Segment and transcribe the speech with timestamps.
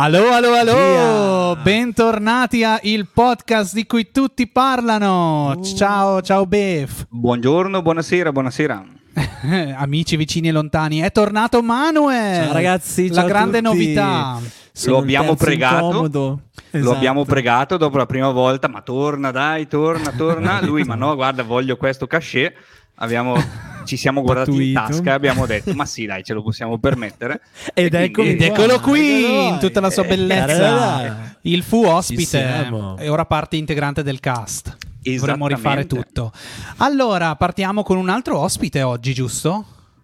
[0.00, 1.56] Allo, allo, allo!
[1.60, 5.54] Bentornati a Il Podcast di cui tutti parlano.
[5.56, 5.62] Uh.
[5.74, 7.06] Ciao, ciao Bef.
[7.08, 8.84] Buongiorno, buonasera, buonasera.
[9.76, 12.44] Amici vicini e lontani, è tornato Manuel.
[12.44, 13.76] Ciao ragazzi, la ciao grande tutti.
[13.76, 14.38] novità.
[14.70, 15.86] Sono Lo abbiamo pregato.
[15.86, 16.40] incomodo.
[16.70, 16.94] Lo Esatto.
[16.96, 20.60] abbiamo pregato dopo la prima volta, ma torna dai, torna, torna.
[20.64, 22.54] Lui, ma no, guarda, voglio questo cachet.
[23.00, 23.34] Abbiamo,
[23.88, 27.40] ci siamo guardati in tasca e abbiamo detto, ma sì, dai, ce lo possiamo permettere.
[27.74, 30.46] Ed E eccomi quindi- Ed eccolo qua, qui eccolo in tutta la sua Eh, bellezza.
[30.46, 31.36] tararà.
[31.42, 34.76] Il fu ospite e ora parte integrante del cast.
[35.02, 36.32] Dovremmo rifare tutto.
[36.78, 39.64] Allora, partiamo con un altro ospite oggi, giusto?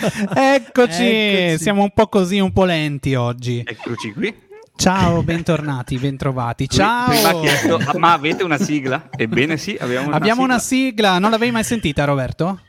[0.34, 1.58] Eccoci, Eccoci.
[1.62, 3.62] siamo un po' così, un po' lenti oggi.
[3.64, 4.48] Eccoci qui.
[4.76, 6.66] Ciao, bentornati, bentrovati.
[6.68, 7.08] Ciao.
[7.10, 9.08] Prima chiesto, "Ah, ma avete una sigla?
[9.14, 10.54] Ebbene sì, abbiamo una Abbiamo sigla.
[10.54, 12.60] una sigla, non l'avevi mai sentita Roberto?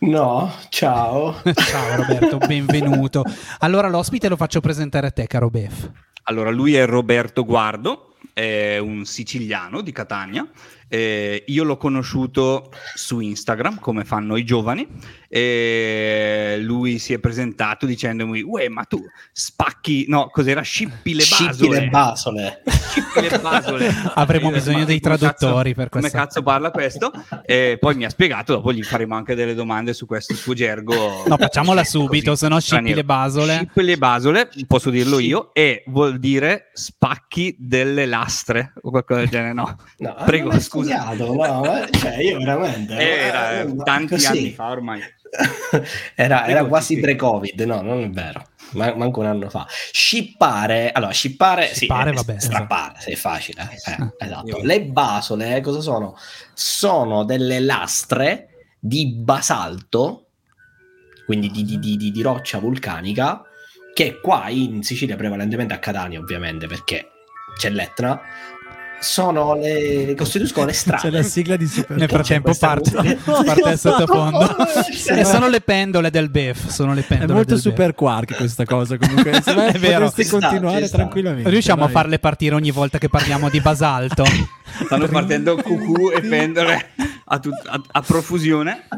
[0.00, 1.40] No, ciao.
[1.54, 3.24] Ciao Roberto, benvenuto.
[3.60, 5.90] Allora l'ospite lo faccio presentare a te, caro Bef.
[6.24, 10.46] Allora, lui è Roberto Guardo, è un siciliano di Catania.
[10.88, 14.86] Eh, io l'ho conosciuto su Instagram, come fanno i giovani.
[15.36, 20.60] E lui si è presentato dicendomi: Uè, ma tu spacchi, no, cos'era?
[20.62, 21.52] Scippi le basole.
[21.52, 22.62] Scippi le basole.
[22.68, 23.94] Scippi le basole.
[24.14, 27.10] Avremo bisogno "Ma dei come traduttori cazzo- per Come questo." cazzo parla questo?
[27.44, 31.24] E poi mi ha spiegato, dopo gli faremo anche delle domande su questo suo gergo.
[31.26, 33.56] No, facciamola subito, Così, se no scippi le basole.
[33.56, 39.30] Scippi le basole, posso dirlo io, e vuol dire spacchi delle lastre o qualcosa del
[39.30, 39.76] genere, no?
[39.98, 40.60] No, Prego, scusa.
[41.10, 42.94] studiato, no, ma- cioè io veramente...
[42.96, 44.26] Era eh, tanti così.
[44.26, 45.00] anni fa ormai.
[46.14, 47.00] era, era quasi sì.
[47.00, 48.46] pre-covid, no, non è vero.
[48.72, 49.66] Ma- manco un anno fa.
[49.68, 53.62] Scippare, allora, scippare, sì, Scippare, è- vabbè, strappare, sì, è facile.
[53.70, 54.24] eh, Eh.
[54.24, 54.60] esatto.
[54.62, 56.16] Le basole, eh, cosa sono?
[56.52, 60.26] Sono delle lastre di basalto,
[61.26, 63.42] quindi di, di- di- di- di roccia vulcanica,
[63.94, 67.10] che qua in Sicilia, prevalentemente a Catania, ovviamente, perché
[67.56, 68.20] c'è l'Etna,
[69.04, 71.02] sono le, costituiscono le strade.
[71.02, 72.90] C'è la sigla di Super Nel frattempo parte,
[73.22, 74.56] parte il sottofondo.
[75.14, 76.68] E sono le pendole del Bef.
[76.68, 79.30] Sono le È pendole molto del super quark questa cosa comunque.
[79.44, 80.06] È vero.
[80.06, 80.96] Potresti Ci continuare sta.
[80.96, 81.42] tranquillamente.
[81.44, 81.52] Bef.
[81.52, 81.94] Riusciamo a vai.
[81.94, 84.24] farle partire ogni volta che parliamo di basalto.
[84.84, 86.90] Stanno partendo cucù e pendole
[87.26, 88.88] a, tut- a- a profusione.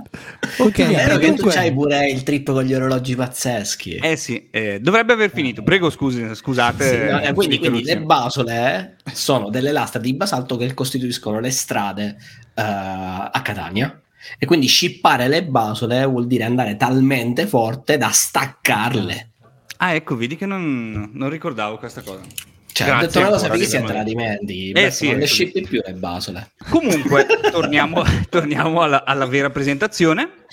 [0.59, 3.97] ok, È vero che tu c'hai pure il trip con gli orologi pazzeschi.
[3.97, 5.63] Eh sì, eh, dovrebbe aver finito.
[5.63, 6.89] Prego, scusi, scusate.
[6.89, 11.41] Sì, no, eh, quindi, quindi le basole eh, sono delle lastre di basalto che costituiscono
[11.41, 12.17] le strade
[12.55, 14.01] eh, a Catania.
[14.39, 19.31] E quindi scippare le basole vuol dire andare talmente forte da staccarle.
[19.79, 22.23] Ah, ecco, vedi che non, non ricordavo questa cosa.
[22.77, 24.05] Cioè, Grazie ho detto una cosa ancora, fighissima e te la Stefano.
[24.05, 24.69] dimentichi.
[24.69, 26.51] Eh Beh, sì, non le scippi più le basole.
[26.69, 30.45] Comunque, torniamo, torniamo alla, alla vera presentazione.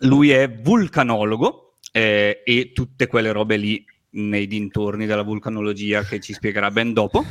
[0.00, 6.32] Lui è vulcanologo eh, e tutte quelle robe lì nei dintorni della vulcanologia che ci
[6.32, 7.24] spiegherà ben dopo.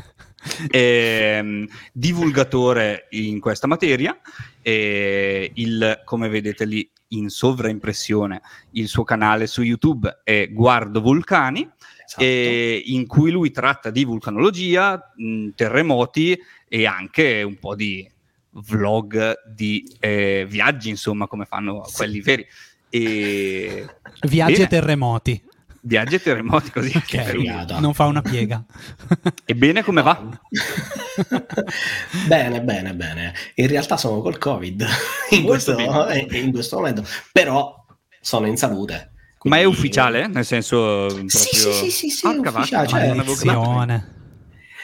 [0.69, 4.17] Ehm, divulgatore in questa materia.
[4.61, 8.41] e il, come vedete lì in sovraimpressione,
[8.71, 11.69] il suo canale su YouTube è Guardo Vulcani
[12.07, 12.23] Esatto.
[12.23, 18.09] e in cui lui tratta di vulcanologia, mh, terremoti e anche un po' di
[18.51, 22.47] vlog di eh, viaggi, insomma, come fanno quelli veri.
[22.89, 23.85] E
[24.27, 24.63] Viaggi Bene.
[24.63, 25.43] e terremoti.
[25.81, 26.95] viaggi e terremoti così.
[26.95, 27.79] Ok, Che figata.
[27.79, 28.63] non fa una piega.
[29.45, 30.39] Ebbene, come va?
[32.27, 33.33] bene, bene, bene.
[33.55, 34.85] In realtà sono col Covid
[35.31, 35.77] in questo,
[36.09, 37.85] eh, in questo momento, però
[38.21, 39.11] sono in salute.
[39.43, 40.27] Ma è quindi- ufficiale?
[40.27, 41.29] Nel senso proprio...
[41.29, 42.87] Sì, sì, sì, sì, sì, Porca è vacca, ufficiale,
[43.25, 44.01] cioè.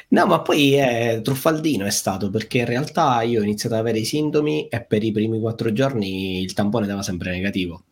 [0.10, 3.98] No, ma poi è truffaldino è stato perché in realtà io ho iniziato ad avere
[3.98, 7.84] i sintomi e per i primi quattro giorni il tampone dava sempre negativo.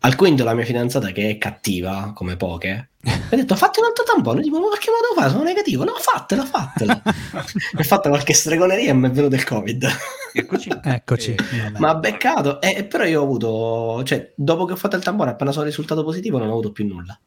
[0.00, 3.86] Al quinto la mia fidanzata, che è cattiva come poche, mi ha detto fatti un
[3.86, 4.42] altro tampone.
[4.42, 5.30] Dico, ma perché lo devo fare?
[5.30, 5.84] Sono negativo.
[5.84, 7.00] No, fatelo, fatelo.
[7.04, 9.88] mi ha fatto qualche stregoneria e mi è venuto il covid.
[10.32, 10.70] Eccoci.
[10.82, 11.30] Eccoci.
[11.34, 12.60] Eh, ma beccato.
[12.60, 15.64] E, e però io ho avuto, cioè, dopo che ho fatto il tampone, appena sono
[15.64, 17.18] risultato positivo, non ho avuto più nulla.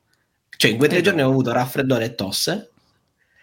[0.56, 2.72] Cioè, in quei tre Eh, giorni ho avuto raffreddore e tosse.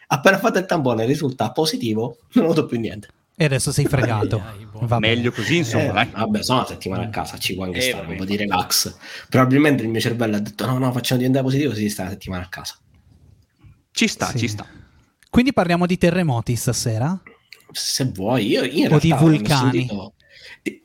[0.09, 3.09] Appena ho fatto il tampone risulta positivo, non ho avuto più niente.
[3.37, 4.37] E adesso sei fregato.
[4.37, 4.87] Ai, ai, buono.
[4.87, 5.07] Vabbè.
[5.09, 5.93] Meglio così, Eh, insomma.
[5.93, 6.11] dai.
[6.13, 8.13] vabbè, sono una settimana a casa, ci può anche Eh, stare vabbè.
[8.13, 8.95] un po' di relax.
[9.31, 12.45] Probabilmente il mio cervello ha detto no, no, facciamo diventare positivo, si sta una settimana
[12.45, 12.75] a casa.
[13.93, 14.39] Ci sta, Sì.
[14.39, 14.67] ci sta.
[15.31, 17.19] Quindi parliamo di terremoti stasera?
[17.73, 19.71] Se vuoi, io, io in O di realtà ho vulcani.
[19.71, 20.15] sentito
[20.63, 20.83] Di,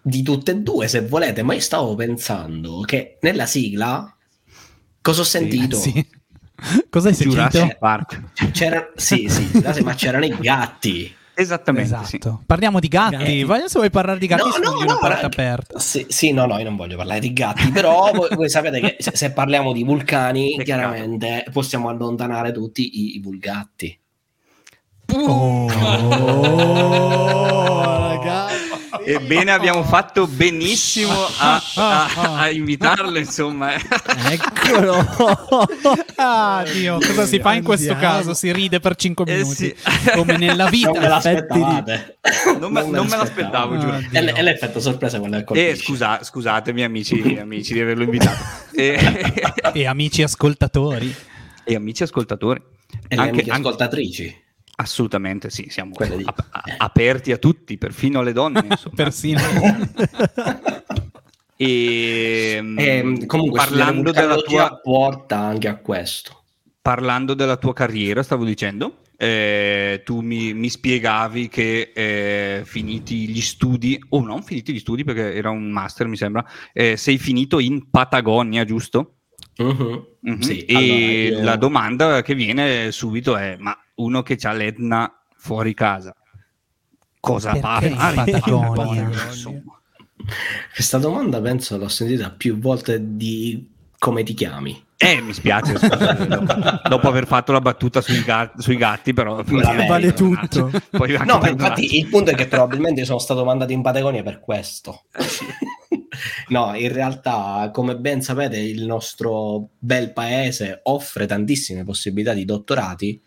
[0.00, 4.14] di tutte e due, se volete, ma io stavo pensando che nella sigla
[5.00, 5.76] cosa ho sentito?
[5.76, 6.06] Sì.
[6.90, 7.40] Cosa hai sentito?
[7.40, 8.22] Jurassic Park.
[8.52, 9.50] C'era, sì, sì,
[9.82, 11.12] ma c'erano i gatti.
[11.34, 12.16] Esattamente, sì.
[12.16, 12.42] Esatto.
[12.46, 13.16] Parliamo di gatti.
[13.16, 13.44] Gatti.
[13.44, 15.78] Vai, se vuoi parlare di gatti, No, sfogli no, una no, porta aperta.
[15.78, 18.96] Sì, sì, no, no, io non voglio parlare di gatti, però voi, voi sapete che
[19.00, 20.64] se, se parliamo di vulcani, Peccato.
[20.64, 23.98] chiaramente possiamo allontanare tutti i, i vulgatti.
[25.14, 25.70] Oh.
[25.70, 26.90] Oh.
[29.04, 33.72] Ebbene, abbiamo fatto benissimo a, a- a invitarlo, insomma.
[34.30, 34.96] Eccolo.
[36.16, 38.14] Ah, Dio, cosa si fa in questo Andiamo.
[38.16, 38.34] caso?
[38.34, 39.54] Si ride per 5 Eh, minuti.
[39.54, 39.74] sì.
[40.14, 40.90] Come nella vita.
[40.92, 42.18] Non me l'aspettavate.
[42.60, 43.92] Non me- non me l'aspettavo, giuro.
[43.94, 45.76] Ah, È, l- è l'effetto sorpresa quello che Eh, colpisce.
[45.82, 48.38] scusa, scusatemi amici, amici di averlo invitato.
[48.74, 48.98] E,
[49.74, 51.12] E amici ascoltatori.
[51.64, 52.60] e amici ascoltatori.
[53.08, 54.41] E Anche- amiche anche- ascoltatrici.
[54.82, 56.48] Assolutamente sì, siamo ap-
[56.78, 58.66] aperti a tutti, perfino alle donne.
[58.94, 59.40] Persino.
[61.54, 66.42] E, E, comunque, parlando della, tua, porta anche a questo.
[66.80, 73.40] parlando della tua carriera, stavo dicendo, eh, tu mi, mi spiegavi che eh, finiti gli
[73.40, 77.60] studi, o non finiti gli studi perché era un master mi sembra, eh, sei finito
[77.60, 79.18] in Patagonia, giusto?
[79.62, 80.06] Mhm.
[80.20, 80.40] Mhm.
[80.40, 80.94] Sì, e allora,
[81.38, 86.14] io- la domanda che viene subito è: ma uno che ha l'Etna fuori casa,
[87.20, 87.86] cosa Perché fa?
[87.86, 88.14] in a fare?
[88.32, 89.10] Patagonia?
[89.26, 89.80] Insomma.
[90.72, 93.68] Questa domanda penso l'ho sentita più volte di
[93.98, 94.84] come ti chiami.
[94.96, 96.54] Eh, mi spiace, scusa, dopo,
[96.88, 100.70] dopo aver fatto la battuta sui, ga- sui gatti, però la Vale tutto.
[101.24, 105.06] No, infatti il punto è che probabilmente sono stato mandato in Patagonia per questo.
[106.48, 113.20] No, in realtà, come ben sapete, il nostro bel paese offre tantissime possibilità di dottorati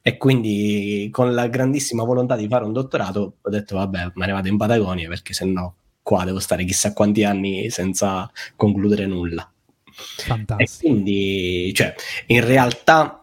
[0.00, 4.32] e quindi con la grandissima volontà di fare un dottorato ho detto vabbè, me ne
[4.32, 9.50] vado in Patagonia perché se no qua devo stare chissà quanti anni senza concludere nulla.
[9.84, 10.92] E Fantastico.
[10.92, 11.94] quindi, cioè,
[12.26, 13.17] in realtà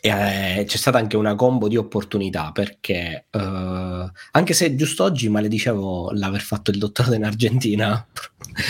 [0.00, 6.12] eh, c'è stata anche una combo di opportunità perché eh, anche se giusto oggi maledicevo
[6.12, 8.06] l'aver fatto il dottorato in Argentina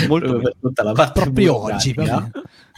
[0.09, 2.31] Molto proprio per tutta la parte Proprio oggi, burocratica.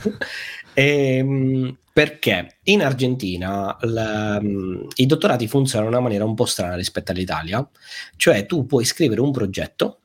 [0.74, 6.76] Ehm, perché in Argentina la- mm, i dottorati funzionano in una maniera un po' strana
[6.76, 7.68] rispetto all'Italia,
[8.16, 10.00] cioè tu puoi scrivere un progetto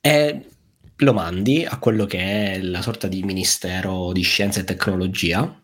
[0.00, 0.46] e
[0.96, 5.63] lo mandi a quello che è la sorta di ministero di scienza e tecnologia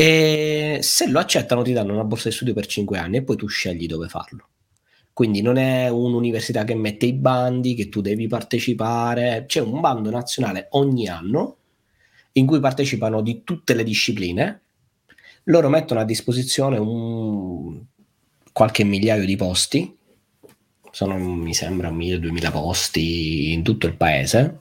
[0.00, 3.34] e se lo accettano ti danno una borsa di studio per 5 anni e poi
[3.34, 4.46] tu scegli dove farlo.
[5.12, 10.08] Quindi non è un'università che mette i bandi, che tu devi partecipare, c'è un bando
[10.10, 11.56] nazionale ogni anno
[12.34, 14.60] in cui partecipano di tutte le discipline,
[15.44, 17.82] loro mettono a disposizione un,
[18.52, 19.96] qualche migliaio di posti,
[20.92, 24.58] sono mi sembra 1000-2000 posti in tutto il paese,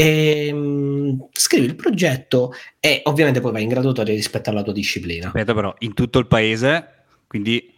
[0.00, 5.26] e mm, scrivi il progetto e ovviamente poi vai in graduatoria rispetto alla tua disciplina.
[5.26, 7.74] Aspetta, però, in tutto il paese, quindi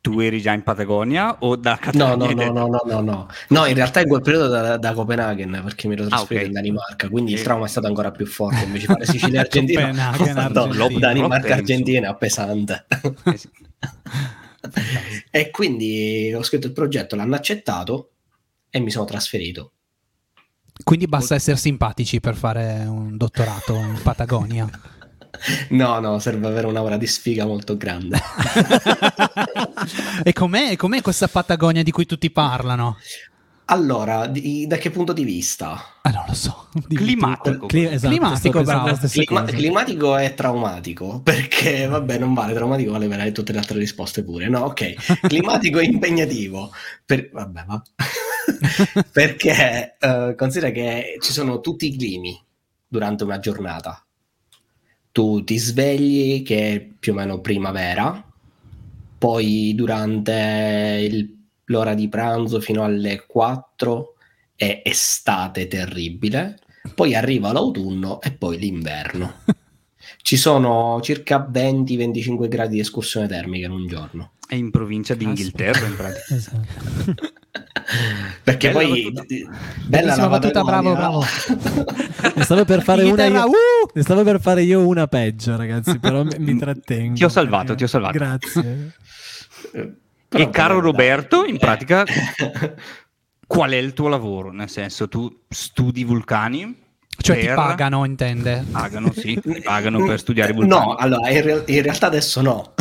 [0.00, 2.06] tu eri già in Patagonia o da No, Catania?
[2.14, 2.52] no, no, detto?
[2.52, 3.28] no, no, no, no.
[3.48, 6.46] No, in realtà in quel periodo da, da Copenaghen perché mi ero trasferito ok.
[6.46, 7.42] in Danimarca, quindi il Eh.
[7.42, 8.62] trauma è stato ancora più forte.
[8.62, 10.98] Invece fare Sicilia e Argentina, Copenaghen.
[11.00, 11.54] Danimarca.
[11.54, 12.86] Argentina pesante.
[13.24, 13.48] Eh sì.
[15.32, 18.10] e quindi ho scritto il progetto, l'hanno accettato
[18.70, 19.72] e mi sono trasferito.
[20.82, 24.68] Quindi basta essere simpatici per fare un dottorato in Patagonia.
[25.70, 28.18] No, no, serve avere un'aura di sfiga molto grande.
[30.22, 32.96] e com'è, com'è questa Patagonia di cui tutti parlano?
[33.68, 35.98] Allora, di- da che punto di vista?
[36.02, 36.68] Ah, non lo so.
[36.88, 37.66] Climatico.
[37.66, 38.96] Cli- esatto, Climatico, bravo.
[39.08, 44.22] Clima- climatico e traumatico perché vabbè non vale traumatico vale veramente tutte le altre risposte
[44.22, 46.70] pure no ok climatico e impegnativo
[47.04, 47.82] per- vabbè va
[49.12, 52.38] perché eh, considera che ci sono tutti i climi
[52.86, 54.04] durante una giornata
[55.12, 58.24] tu ti svegli che è più o meno primavera
[59.18, 61.34] poi durante il-
[61.64, 64.14] l'ora di pranzo fino alle 4
[64.54, 66.58] è estate terribile
[66.94, 69.40] poi arriva l'autunno e poi l'inverno.
[70.22, 74.32] Ci sono circa 20-25 gradi di escursione termica in un giorno.
[74.46, 76.34] È in provincia d'Inghilterra, in pratica.
[76.34, 77.24] Esatto.
[78.42, 79.24] Perché Bella poi battuta.
[79.26, 82.32] bella Bellissima la battuta, bravo, Patagonia.
[82.34, 83.50] Ne stavo per fare una io, uh!
[83.94, 87.14] ne stavo per fare io una peggio, ragazzi, però mi, mi trattengo.
[87.14, 88.12] Ti ho salvato, perché- ti ho salvato.
[88.18, 88.92] Grazie.
[90.28, 90.80] Però e caro.
[90.80, 91.58] Roberto, in Eh.
[91.58, 92.04] pratica,
[93.46, 94.50] qual è il tuo lavoro?
[94.50, 96.82] Nel senso, tu studi vulcani?
[97.18, 98.64] Cioè ti per- pagano, intende?
[98.70, 100.84] Pagano, sì, pagano per studiare i vulcani.
[100.86, 102.74] No, allora in, real- in realtà adesso no.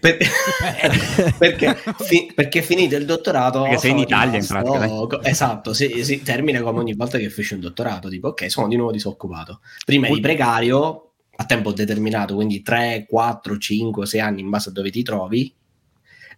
[0.00, 0.18] Per-
[1.38, 5.72] perché, fi- perché finito il dottorato Perché sei in Italia, in rimasto- pratica, co- esatto
[5.72, 8.92] si, si termina come ogni volta che feci un dottorato tipo ok sono di nuovo
[8.92, 9.60] disoccupato.
[9.84, 14.72] Prima eri precario a tempo determinato quindi 3, 4, 5, 6 anni in base a
[14.72, 15.52] dove ti trovi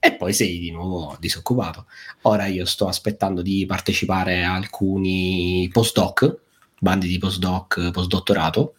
[0.01, 1.87] e poi sei di nuovo disoccupato.
[2.23, 6.39] Ora io sto aspettando di partecipare a alcuni postdoc
[6.79, 8.75] bandi di postdoc postdottorato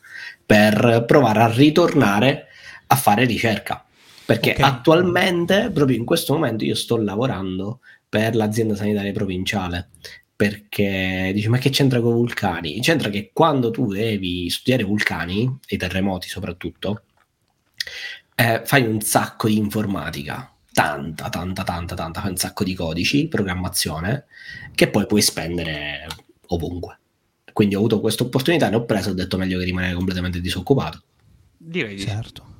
[0.45, 2.47] per provare a ritornare
[2.87, 3.83] a fare ricerca
[4.25, 4.59] perché Ok.
[4.61, 9.89] attualmente proprio in questo momento io sto lavorando per l'azienda sanitaria provinciale
[10.35, 12.81] perché dici ma che c'entra con i vulcani?
[12.81, 17.03] C'entra che quando tu devi studiare vulcani, e i terremoti soprattutto,
[18.35, 23.27] eh, fai un sacco di informatica, tanta, tanta, tanta, tanta, fai un sacco di codici,
[23.29, 24.25] programmazione,
[24.73, 26.05] che poi puoi spendere
[26.47, 26.99] ovunque.
[27.53, 31.01] Quindi ho avuto questa opportunità, ne ho preso, ho detto meglio che rimanere completamente disoccupato.
[31.55, 32.07] Direi di sì.
[32.07, 32.54] Certo.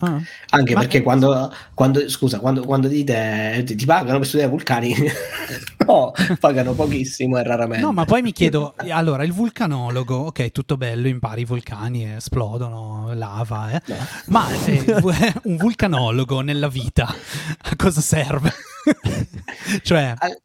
[0.00, 0.18] Ah.
[0.50, 4.94] Anche perché quando, quando- scusa, quando, quando dite ti, ti pagano per studiare vulcani,
[5.86, 7.84] no, pagano pochissimo e raramente.
[7.84, 13.12] No, ma poi mi chiedo, allora, il vulcanologo, ok, tutto bello, impari i vulcani, esplodono,
[13.14, 13.82] lava, eh.
[13.86, 13.96] No.
[14.28, 18.52] ma eh, un vulcanologo nella vita a cosa serve?
[19.82, 20.40] cioè, Al-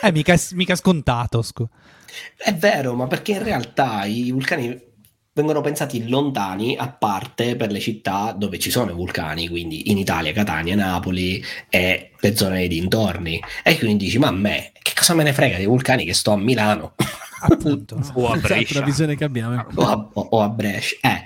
[0.00, 1.68] è mica, mica scontato, scu-
[2.36, 4.88] È vero, ma perché in realtà i vulcani
[5.40, 9.98] vengono pensati lontani, a parte per le città dove ci sono i vulcani, quindi in
[9.98, 13.40] Italia, Catania, Napoli e le zone dei dintorni.
[13.64, 16.32] E quindi dici, ma a me, che cosa me ne frega dei vulcani che sto
[16.32, 16.94] a Milano
[17.42, 17.96] appunto.
[17.98, 18.10] no?
[18.14, 18.78] O a Esatto, Brescia.
[18.80, 19.66] la visione che abbiamo.
[19.74, 20.96] o, a, o- o a Brescia?
[21.02, 21.22] Eh,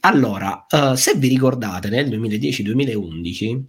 [0.00, 3.60] allora, eh, se vi ricordate, nel 2010-2011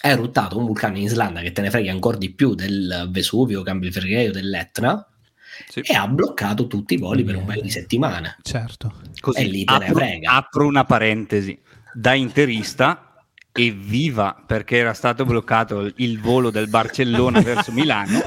[0.00, 3.62] è eruttato un vulcano in Islanda che te ne frega ancora di più del Vesuvio,
[3.62, 5.06] Cambilfregaio, dell'Etna
[5.68, 5.80] Sì.
[5.80, 8.36] e ha bloccato tutti i voli per un paio di settimane.
[8.42, 8.94] Certo.
[9.20, 10.30] Così, E lì te apro, frega.
[10.32, 11.58] apro una parentesi.
[11.92, 13.00] Da interista,
[13.58, 18.20] evviva perché era stato bloccato il- il volo del Barcellona verso Milano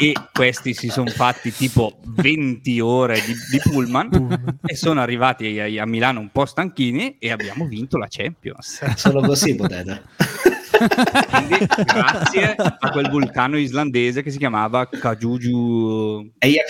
[0.00, 5.82] e questi si sono fatti tipo 20 ore di, di pullman e sono arrivati a,
[5.82, 8.82] a Milano un po' stanchini e abbiamo vinto la Champions.
[8.96, 10.02] Solo così potete.
[10.88, 16.32] Quindi grazie a quel vulcano islandese che si chiamava Kajuju.
[16.38, 16.64] E.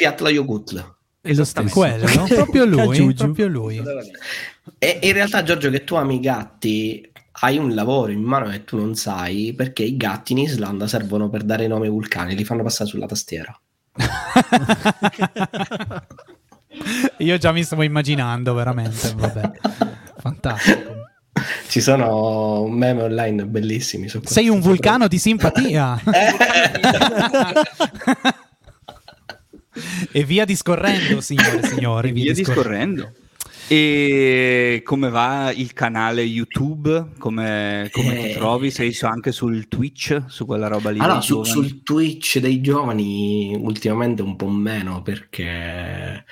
[1.21, 1.73] È lo stesso.
[1.73, 2.25] Quello, no?
[2.35, 3.83] proprio lui, proprio lui.
[4.79, 8.65] E in realtà, Giorgio, che tu ami i gatti, hai un lavoro in mano che
[8.65, 12.45] tu non sai perché i gatti in Islanda servono per dare nome ai vulcani, li
[12.45, 13.59] fanno passare sulla tastiera.
[17.19, 19.51] Io già mi stavo immaginando, veramente, vabbè.
[20.19, 21.02] Fantastico.
[21.69, 24.21] Ci sono meme online bellissimi su.
[24.25, 26.01] Sei un vulcano di simpatia.
[30.13, 32.09] e via discorrendo, signore e signori.
[32.11, 33.13] E via discorrendo.
[33.69, 37.13] E come va il canale YouTube?
[37.17, 38.35] Come, come ti Eh.
[38.35, 38.71] trovi?
[38.71, 40.99] Sei su- anche sul Twitch, su quella roba lì?
[40.99, 46.25] Allora, dei su- sul Twitch dei giovani ultimamente un po' meno perché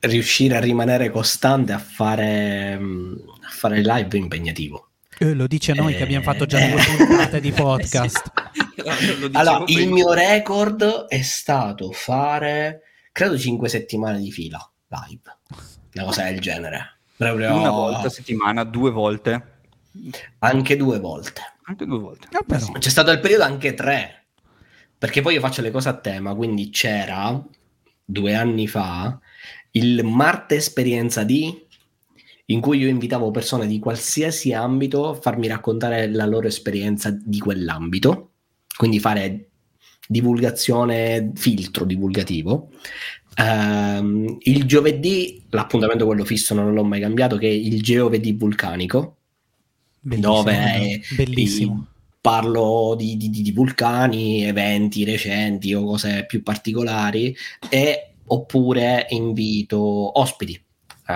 [0.00, 3.14] riuscire a rimanere costante a fare, mm,
[3.60, 4.88] fare live è impegnativo.
[5.18, 6.96] Eh, lo dice noi che abbiamo fatto già due Eh.
[7.06, 8.32] puntate di podcast.
[8.74, 12.80] Dicevo Allora, il mio record è stato fare,
[13.12, 15.36] credo, 5 settimane di fila live.
[15.94, 17.00] Una cosa del genere.
[17.16, 19.58] Proprio Una volta a settimana, due volte.
[20.38, 21.42] anche due volte.
[21.64, 22.28] Anche due volte.
[22.32, 22.72] Ah, però.
[22.78, 24.24] C'è stato il periodo anche tre.
[24.96, 27.38] Perché poi io faccio le cose a tema, quindi c'era
[28.04, 29.18] due anni fa
[29.72, 31.66] il Marte Esperienza di
[32.50, 37.38] in cui io invitavo persone di qualsiasi ambito a farmi raccontare la loro esperienza di
[37.38, 38.30] quell'ambito,
[38.76, 39.48] quindi fare
[40.06, 42.70] divulgazione, filtro divulgativo.
[43.36, 49.16] Ehm, il giovedì, l'appuntamento quello fisso non l'ho mai cambiato, che è il giovedì vulcanico,
[50.00, 51.86] Bellissimo, dove bellissimo.
[52.20, 57.34] parlo di- di- di vulcani, eventi recenti o cose più particolari,
[57.68, 60.60] e oppure invito ospiti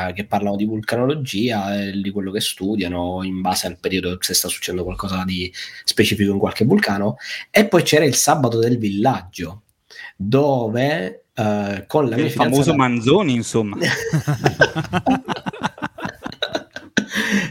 [0.09, 4.35] eh, che parlano di vulcanologia e di quello che studiano in base al periodo se
[4.35, 5.53] sta succedendo qualcosa di
[5.85, 7.17] specifico in qualche vulcano.
[7.51, 9.63] E poi c'era il sabato del villaggio,
[10.17, 13.77] dove eh, con la mia Il famoso fidanzata- Manzoni, insomma.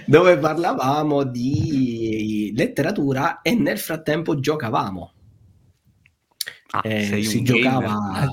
[0.05, 5.11] dove parlavamo di letteratura e nel frattempo giocavamo.
[6.71, 8.27] Ah, Eh, si, giocava,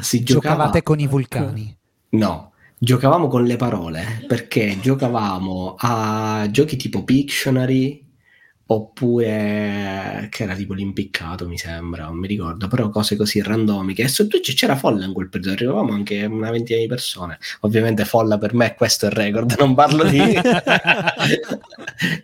[0.00, 1.76] si giocava Giocavate con i vulcani.
[2.10, 8.04] no giocavamo con le parole perché giocavamo a giochi tipo Pictionary
[8.68, 14.08] oppure che era tipo l'impiccato mi sembra, non mi ricordo, però cose così randomiche e
[14.08, 18.38] su Twitch c'era folla in quel periodo, arrivavamo anche una ventina di persone, ovviamente folla
[18.38, 20.18] per me questo è il record, non parlo di...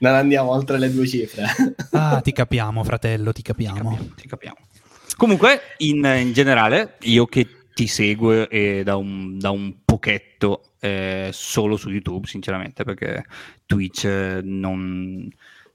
[0.00, 1.44] non andiamo oltre le due cifre.
[1.92, 3.90] Ah, ti capiamo, fratello, ti Ti capiamo.
[3.90, 4.56] capiamo, ti capiamo.
[5.16, 11.30] Comunque, in, in generale, io che ti seguo eh, da, un, da un pochetto eh,
[11.32, 13.24] solo su YouTube, sinceramente, perché
[13.66, 15.28] Twitch eh, non,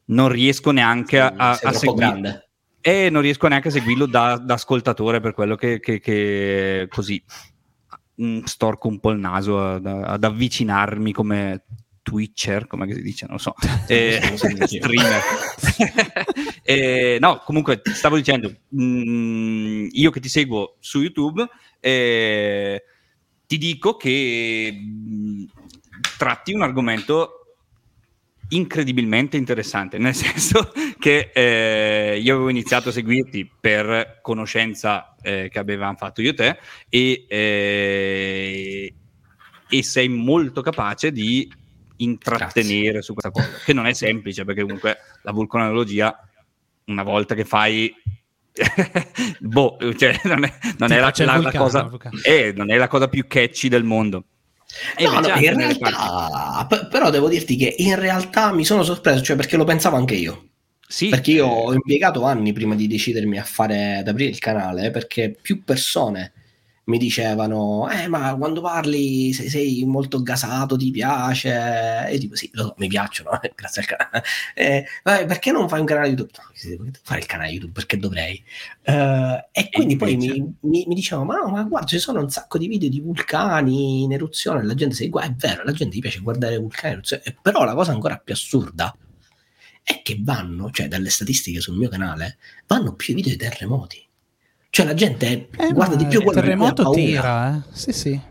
[0.05, 2.49] non riesco neanche a, a, a grande.
[2.81, 7.21] E non riesco neanche a seguirlo da, da ascoltatore per quello che, che- che così
[8.21, 11.63] mm, storco un po' il naso ad, ad avvicinarmi come
[12.01, 13.53] Twitcher, come si dice, non lo so,
[13.87, 14.21] eh,
[14.65, 15.21] streamer.
[16.69, 21.47] Eh, no, comunque stavo dicendo, mm, io che ti seguo su YouTube,
[21.79, 22.84] eh,
[23.46, 25.43] ti dico che mm,
[26.17, 27.38] tratti un argomento
[28.50, 35.60] incredibilmente interessante, nel senso che eh, io avevo iniziato a seguirti per conoscenza eh, che
[35.60, 38.93] avevamo fatto io e te e, eh,
[39.69, 41.51] e sei molto capace di
[41.98, 46.15] intrattenere su questa cosa, che non è semplice perché comunque la vulcanologia
[46.86, 47.93] una volta che fai
[49.39, 52.17] boh, cioè, non è, non è la, la- la vulcano, cosa, il vulcano.
[52.21, 54.25] eh, non è la cosa più catchy del mondo.
[54.95, 58.65] E No, invece no, anche in realtà, p- però devo dirti che in realtà mi
[58.65, 60.49] sono sorpreso, cioè perché lo pensavo anche io.
[60.87, 64.39] Sì, Perché io eh, ho impiegato anni prima di decidermi a fare, ad aprire il
[64.39, 66.33] canale, perché più persone
[66.88, 71.50] mi dicevano, eh, ma quando parli sei, sei molto gasato, ti piace?
[72.08, 74.24] E io dico, sì, lo so, mi piacciono, grazie al canale.
[74.56, 76.32] Eh, "Vabbè, perché non fai un canale YouTube?
[76.77, 78.41] No, fare il canale YouTube, perché dovrei?
[78.84, 80.39] Eh, e quindi poi invece?
[80.39, 83.01] mi, mi, mi dicevano, ma no, ma guarda, ci sono un sacco di video di
[83.01, 87.00] vulcani in eruzione, la gente segue, è vero, la gente gli piace guardare vulcani in
[87.00, 88.96] eruzione, Eh, però la cosa ancora più assurda
[89.84, 94.06] è che vanno, cioè dalle statistiche sul mio canale, vanno più video di terremoti.
[94.69, 97.00] Cioè la gente Eh, guarda di più il quello di cui ha terremoto paura.
[97.00, 97.62] tira, eh.
[97.71, 98.21] Sì, sì.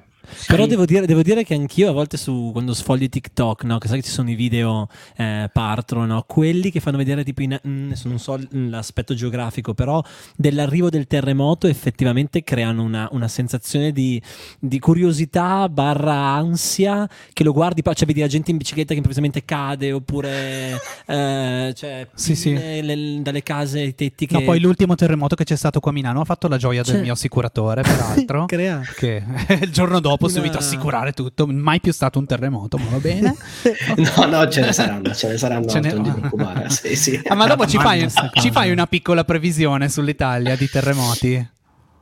[0.46, 3.88] Però devo dire, devo dire che anch'io a volte su, quando sfogli TikTok, no, che
[3.88, 7.58] sai che ci sono i video eh, partono, no, quelli che fanno vedere tipo, in,
[7.66, 10.02] mm, adesso non so l'aspetto geografico, però
[10.36, 14.20] dell'arrivo del terremoto effettivamente creano una, una sensazione di,
[14.58, 19.44] di curiosità barra ansia che lo guardi, cioè vedi la gente in bicicletta che improvvisamente
[19.44, 22.52] cade oppure eh, cioè, Sì, sì.
[22.52, 24.34] le- dalle case, i tetti che...
[24.34, 26.94] No, poi l'ultimo terremoto che c'è stato qua a Milano ha fatto la gioia del
[26.94, 28.44] Cioè- mio assicuratore, peraltro.
[28.46, 28.80] crea.
[28.96, 29.22] che
[29.60, 33.34] il giorno dopo Una- subito assicurare tutto, mai più stato un terremoto, ma va bene.
[34.16, 36.70] No, no, ce ne saranno, ce ne saranno Ce ne- non ti preoccupare.
[36.70, 37.20] Sì, sì.
[37.26, 41.34] Ah, ma dopo ci fai, ci fai una piccola previsione sull'Italia di terremoti?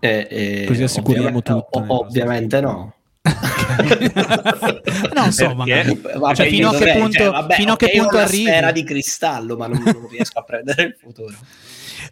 [0.01, 2.95] Eh, eh, Così assicuriamo ovviamente- tutto, o- nel nostro- ovviamente no.
[5.15, 6.19] no, insomma, Perché?
[6.19, 8.03] Vabbè, Cioè, fino a che dovrei- punto- cioè, vabbè, fino a che ok, io ho
[8.03, 8.45] punto una arrivi?
[8.45, 11.35] sfera di cristallo, ma non, non riesco a prendere il futuro.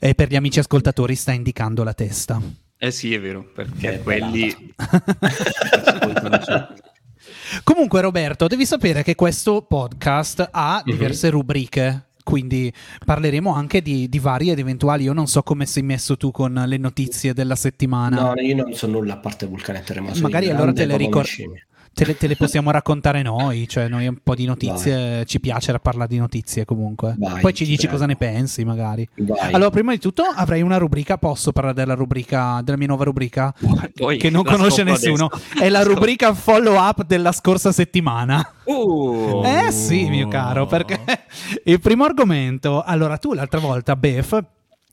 [0.00, 2.40] e per gli amici ascoltatori sta indicando la testa.
[2.84, 4.74] Eh sì, è vero, perché Che quelli.
[7.62, 10.92] Comunque, Roberto, devi sapere che questo podcast ha Mhm.
[10.92, 12.06] diverse rubriche.
[12.24, 12.72] Quindi
[13.04, 15.04] parleremo anche di, di varie ed eventuali.
[15.04, 18.32] Io non so come sei messo tu con le notizie della settimana.
[18.32, 20.20] No, io non so nulla a parte vulcano e terremoto.
[20.20, 21.66] Magari allora te le come ricor- una scimmia.
[21.94, 25.78] Te le, te le possiamo raccontare noi, cioè noi un po' di notizie, ci piace
[25.78, 27.14] parlare di notizie comunque.
[27.18, 27.92] Vai, Poi ci dici prego.
[27.92, 29.06] cosa ne pensi magari.
[29.16, 29.52] Vai.
[29.52, 33.52] Allora, prima di tutto avrei una rubrica, posso parlare della rubrica, della mia nuova rubrica?
[33.94, 35.26] Poi che non conosce nessuno.
[35.26, 35.62] adesso.
[35.64, 38.54] È la rubrica follow up della scorsa settimana.
[38.64, 41.00] Uh, Eh sì, mio caro, perché
[41.64, 44.42] il primo argomento, allora tu l'altra volta, Bef,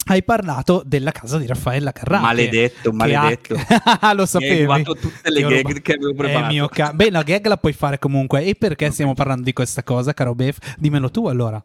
[0.06, 2.20] hai parlato della casa di Raffaella Carrà.
[2.20, 3.56] Maledetto, maledetto.
[4.00, 4.62] ha- lo hai sapevi.
[4.62, 6.46] rubato tutte le Ti ho gag rubato- che avevo preparato.
[6.46, 8.44] Eh, mio ca- Beh, la gag la puoi fare comunque.
[8.44, 10.58] E perché stiamo parlando di questa cosa, caro Bef?
[10.78, 11.64] Dimmelo tu allora.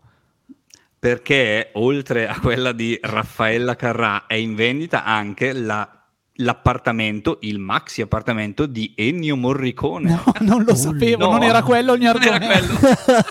[0.99, 6.04] perché oltre a quella di Raffaella Carrà è in vendita anche la-
[6.39, 10.11] l'appartamento, il maxi appartamento di Ennio Morricone.
[10.11, 11.31] No, non lo sapevo, no.
[11.33, 12.75] non era quello il mio Non era argomento.
[12.77, 13.23] quello.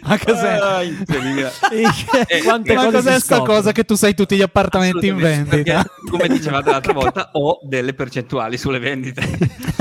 [0.02, 0.58] Ma cos'è?
[0.60, 0.82] Ah.
[2.28, 5.56] E quante Ma cose cos'è sta cosa che tu sai tutti gli appartamenti in vendita?
[5.56, 9.22] perché, come dicevate l'altra volta, ho delle percentuali sulle vendite.
[9.22, 9.36] Sei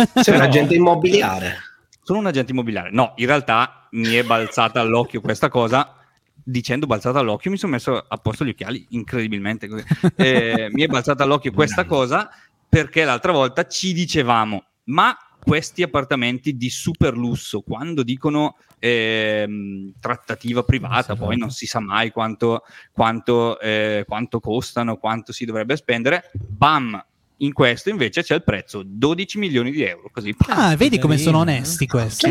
[0.06, 1.56] un Però- agente immobiliare.
[2.04, 2.90] Sono un agente immobiliare.
[2.92, 5.96] No, in realtà mi è balzata all'occhio questa cosa.
[6.44, 9.68] Dicendo balzata all'occhio, mi sono messo a posto gli occhiali incredibilmente.
[9.68, 9.84] così.
[10.16, 12.30] Eh, mi è balzata all'occhio questa cosa
[12.68, 20.64] perché l'altra volta ci dicevamo, ma questi appartamenti di super lusso, quando dicono ehm, trattativa
[20.64, 26.32] privata, poi non si sa mai quanto, quanto, eh, quanto costano, quanto si dovrebbe spendere,
[26.34, 27.00] bam,
[27.38, 30.10] In questo invece c'è il prezzo 12 milioni di euro.
[30.14, 30.34] Così.
[30.48, 31.58] Ah, vedi come sono carino.
[31.58, 32.30] onesti questi.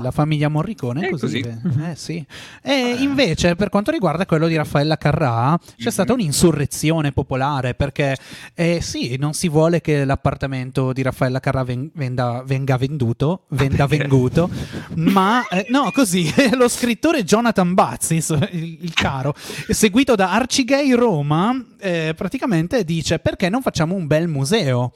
[0.00, 1.40] La famiglia Morricone è così.
[1.40, 1.90] così.
[1.90, 2.24] Eh, sì.
[2.62, 8.16] E invece, per quanto riguarda quello di Raffaella Carrà, c'è stata un'insurrezione popolare perché
[8.54, 13.86] eh, sì, non si vuole che l'appartamento di Raffaella Carrà ven- venda- venga venduto, venda
[13.86, 14.06] perché?
[14.08, 14.50] venduto,
[14.96, 21.64] ma eh, no, così lo scrittore Jonathan Bazzis, il, il caro, seguito da Arcigay Roma,
[21.84, 24.92] eh, praticamente dice perché non facciamo un bel museo?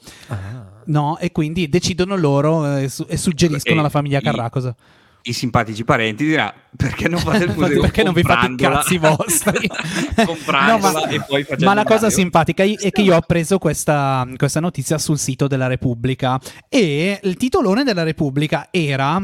[0.85, 4.75] No, e quindi decidono loro eh, su- e suggeriscono E alla famiglia i- Carrà cosa.
[5.21, 8.97] I simpatici parenti dirà perché non fate il museo perché non vi fate i cazzi
[8.97, 9.69] vostri?
[10.49, 14.59] No, ma- e poi Ma la cosa simpatica è che io ho preso questa, questa
[14.59, 19.21] notizia sul sito della Repubblica e il titolone della Repubblica era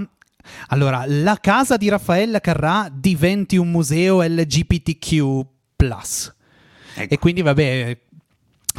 [0.68, 5.46] allora, la casa di Raffaella Carrà diventi un museo LGBTQ.
[6.96, 7.14] Ecco.
[7.14, 7.98] E quindi, vabbè,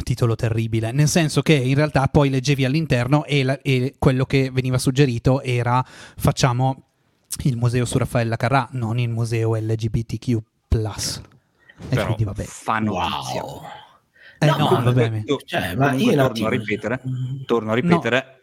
[0.03, 4.49] titolo terribile, nel senso che in realtà poi leggevi all'interno e, la- e quello che
[4.51, 5.83] veniva suggerito era
[6.17, 6.83] facciamo
[7.43, 10.27] il museo su Raffaella Carrà, non il museo LGBTQ.
[10.29, 10.41] E
[11.89, 12.43] Però quindi, vabbè.
[12.43, 13.43] fa notizia.
[13.43, 13.61] Wow.
[14.39, 17.01] Eh, No, no, ma- vabbè, Cioè, ma comunque io torno attimo- a ripetere,
[17.45, 18.36] torno a ripetere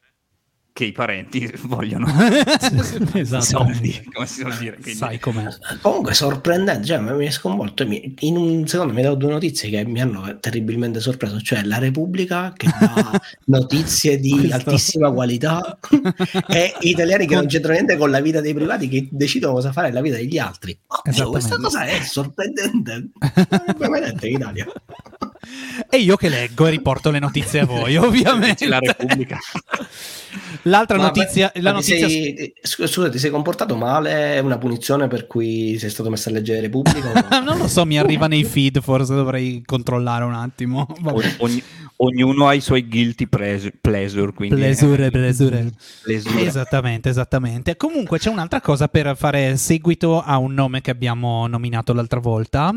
[0.75, 2.05] che i parenti vogliono
[3.15, 3.45] Esatto.
[3.45, 4.73] soldi, come si suol dire.
[4.75, 5.47] quindi- Sai com'è.
[5.81, 7.85] Comunque sorprendente, cioè, mi è sconvolto.
[7.85, 11.79] In un secondo mi ha dato due notizie che mi hanno terribilmente sorpreso, cioè la
[11.79, 15.79] Repubblica che dà notizie di Questo- altissima qualità
[16.49, 19.89] e italiani che non c'entrano niente con la vita dei privati che decidono cosa fare
[19.89, 20.77] nella vita degli altri.
[20.89, 23.11] Oddio, questa cosa è sorprendente.
[23.79, 24.67] Non mai detto in Italia.
[25.89, 28.67] E io che leggo e riporto le notizie a voi, ovviamente.
[28.67, 29.39] La Repubblica.
[30.65, 34.35] L'altra Ma notizia, beh, la notizia sei- scusa, ti sei comportato male?
[34.35, 37.13] È una punizione per cui sei stato messo a leggere Repubblica?
[37.13, 37.41] no?
[37.45, 40.87] non lo so, mi arriva nei feed, forse dovrei controllare un attimo.
[41.39, 41.63] Ogni-
[41.97, 45.71] ognuno ha i suoi guilty pleasure, pleasure quindi Plesure, plesure.
[46.03, 46.47] Plesure.
[46.47, 47.77] Esattamente, esattamente.
[47.77, 52.73] Comunque c'è un'altra cosa per fare seguito a un nome che abbiamo nominato l'altra volta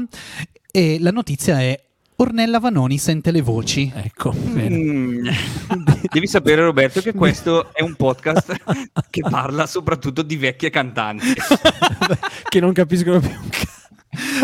[0.72, 1.80] e la notizia è
[2.20, 3.92] Ornella Vanoni sente le voci.
[3.96, 4.34] Ecco.
[4.36, 5.28] Mm.
[6.12, 8.56] Devi sapere Roberto che questo è un podcast
[9.12, 11.34] che parla soprattutto di vecchie cantanti.
[12.50, 13.76] che non capiscono più un cazzo.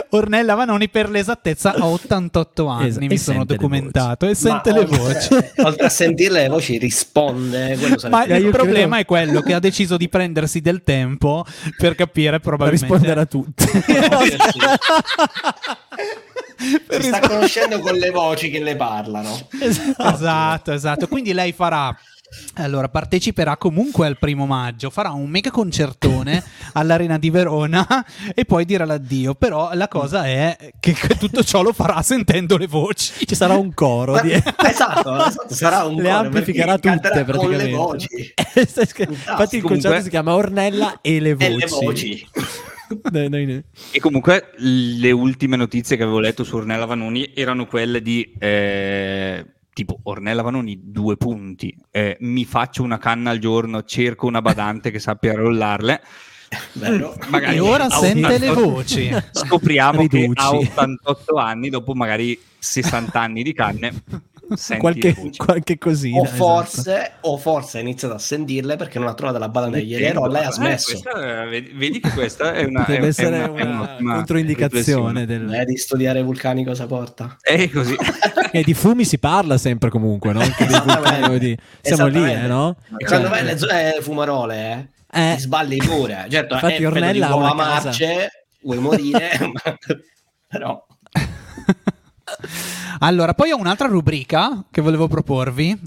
[0.09, 4.85] Ornella Vanoni per l'esattezza ha 88 anni, Esatto, mi sono documentato e Ma sente le
[4.85, 5.29] voci.
[5.63, 7.75] Oltre a sentirle le voci risponde.
[7.75, 11.43] sarebbe- Ma Eh, il problema credo- è quello che ha deciso di prendersi del tempo
[11.75, 13.65] per capire Per probabilmente rispondere a tutti.
[16.89, 19.47] si sta conoscendo con le voci che le parlano.
[19.97, 21.07] Esatto, esatto.
[21.07, 21.95] Quindi lei farà.
[22.55, 27.85] Allora, parteciperà comunque al primo maggio, farà un mega concertone all'Arena di Verona
[28.33, 29.35] e poi dirà l'addio.
[29.35, 33.25] Però la cosa è che tutto ciò lo farà sentendo le voci.
[33.27, 34.31] Ci sarà un coro di...
[34.31, 37.85] esatto, esatto, sarà un Le coro, amplificherà perché canterà tutte con le praticamente.
[37.85, 38.33] voci.
[38.55, 41.45] Infatti il Comunque- concerto si chiama Ornella e le voci.
[41.45, 42.27] E le voci.
[43.11, 43.63] Noi- noi- noi.
[43.91, 49.45] E comunque le ultime notizie che avevo letto su Ornella Vanoni erano quelle di eh,
[49.73, 54.91] tipo Ornella Vanoni due punti, eh, mi faccio una canna al giorno, cerco una badante
[54.91, 56.01] che sappia rollarle.
[57.29, 59.11] Magari E ora sente le 88 voci.
[59.31, 60.43] Scopriamo che Riduci.
[60.45, 63.91] a 88 anni, dopo magari 60 anni di canne,
[64.77, 66.19] Qualche, le qualche cosina.
[66.19, 66.35] O esatto.
[66.37, 70.41] forse, o forse ha iniziato a sentirle perché non ha trovato la che gliele rolla
[70.41, 70.89] e ha Eh, smesso.
[70.91, 73.71] questa, eh, vedi vedi che questa è una, Deve è- essere è una, è una
[73.81, 75.53] un'ottima controindicazione del...
[75.53, 77.37] Eh, di studiare vulcani cosa porta?
[77.41, 77.95] È così.
[78.55, 80.39] E di fumi si parla sempre comunque, no?
[80.41, 82.75] Vulcani, di- Siamo lì, eh, no?
[82.87, 86.27] Quando Cioè, vai alle zone fumarole, eh, eh, ti sballi pure.
[86.29, 87.85] Certo, Infatti è Ornella di ha uova una casa.
[87.87, 89.77] marce, vuoi morire, ma-
[90.47, 90.85] però...
[92.99, 95.79] Allora, poi ho un'altra rubrica che volevo proporvi.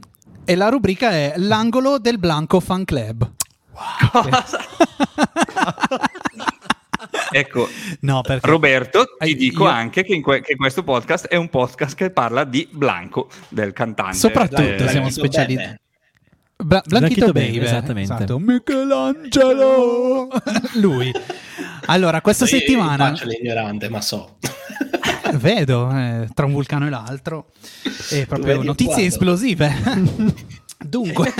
[0.49, 3.29] E la rubrica è l'angolo del Blanco Fan Club.
[7.33, 7.69] ecco,
[8.01, 11.37] No, perché Roberto, ti Eh, dico io- anche che, in que- che questo podcast è
[11.37, 14.16] un podcast che parla di Blanco, del cantante.
[14.16, 15.77] Soprattutto Eh, siamo specializzati.
[16.57, 18.14] Bla- Blanchito Blanchito Baby, Baby, esattamente.
[18.14, 18.38] Esatto.
[18.38, 20.29] Michelangelo.
[20.75, 21.12] Lui.
[21.88, 24.38] Allora, questa io settimana faccio l'ignorante, ma so.
[25.38, 27.53] vedo eh, tra un vulcano e l'altro
[28.11, 29.07] e proprio notizie quadro.
[29.07, 29.75] esplosive.
[30.85, 31.33] Dunque,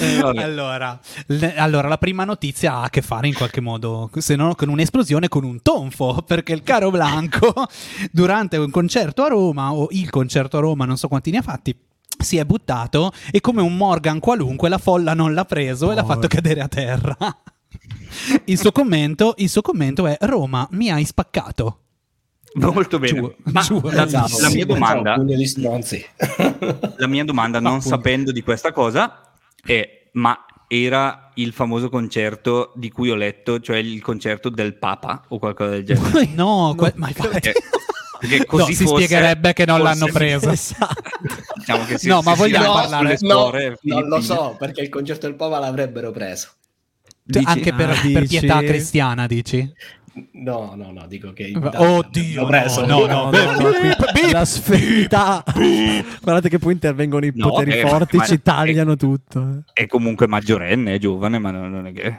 [0.00, 4.36] Eh, allora, le- allora, la prima notizia ha a che fare in qualche modo, se
[4.36, 7.54] non con un'esplosione, con un tonfo, perché il caro Blanco,
[8.10, 11.42] durante un concerto a Roma, o il concerto a Roma, non so quanti ne ha
[11.42, 11.74] fatti,
[12.24, 16.04] si è buttato e come un Morgan qualunque la folla non l'ha preso e l'ha
[16.04, 17.16] fatto cadere a terra.
[18.46, 21.78] Il suo commento, il suo commento è Roma, mi hai spaccato.
[22.54, 23.18] Molto bene.
[23.18, 24.40] Giù- Ma giù, la, esatto.
[24.40, 26.04] la mia domanda, stronzi.
[26.96, 27.88] la mia domanda, non Appunto.
[27.88, 29.32] sapendo di questa cosa,
[29.64, 35.24] è: ma era il famoso concerto di cui ho letto, cioè il concerto del Papa
[35.28, 36.28] o qualcosa del genere?
[36.34, 37.50] No, que- ma infatti-
[38.28, 40.50] Perché, così No, si fosse- spiegherebbe che non l'hanno preso.
[40.50, 41.02] Esatto.
[41.56, 44.56] Diciamo che si- No, ma si vogliamo gira parlare- sulle No, scuole non lo so,
[44.58, 46.48] perché il concerto del Papa l'avrebbero preso.
[47.22, 47.44] Dici?
[47.46, 48.38] Anche per, Ah, per dici?
[48.38, 49.72] pietà cristiana, dici?
[50.32, 51.52] No, no, no, dico che...
[51.56, 52.86] Oddio, l'ho preso.
[52.86, 55.42] no, No, no, no, no, Beep, qui- la sferità.
[56.22, 59.64] Guardate che poi intervengono i No, poteri eh, forti, ci tagliano tutto.
[59.72, 62.18] È comunque maggiorenne, è giovane, ma non non è che...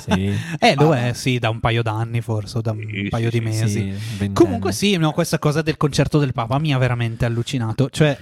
[0.00, 0.32] Sì.
[0.60, 3.44] Eh, lo è, sì, da un paio d'anni forse, da un Sì, paio sì, di
[3.44, 3.94] mesi.
[4.32, 7.90] Comunque sì, no, questa cosa del concerto del Papa mi ha veramente allucinato.
[7.90, 8.16] Cioè,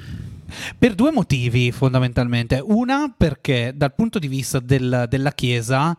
[0.78, 2.62] per due motivi fondamentalmente.
[2.64, 5.94] Una perché dal punto di vista del- della Chiesa,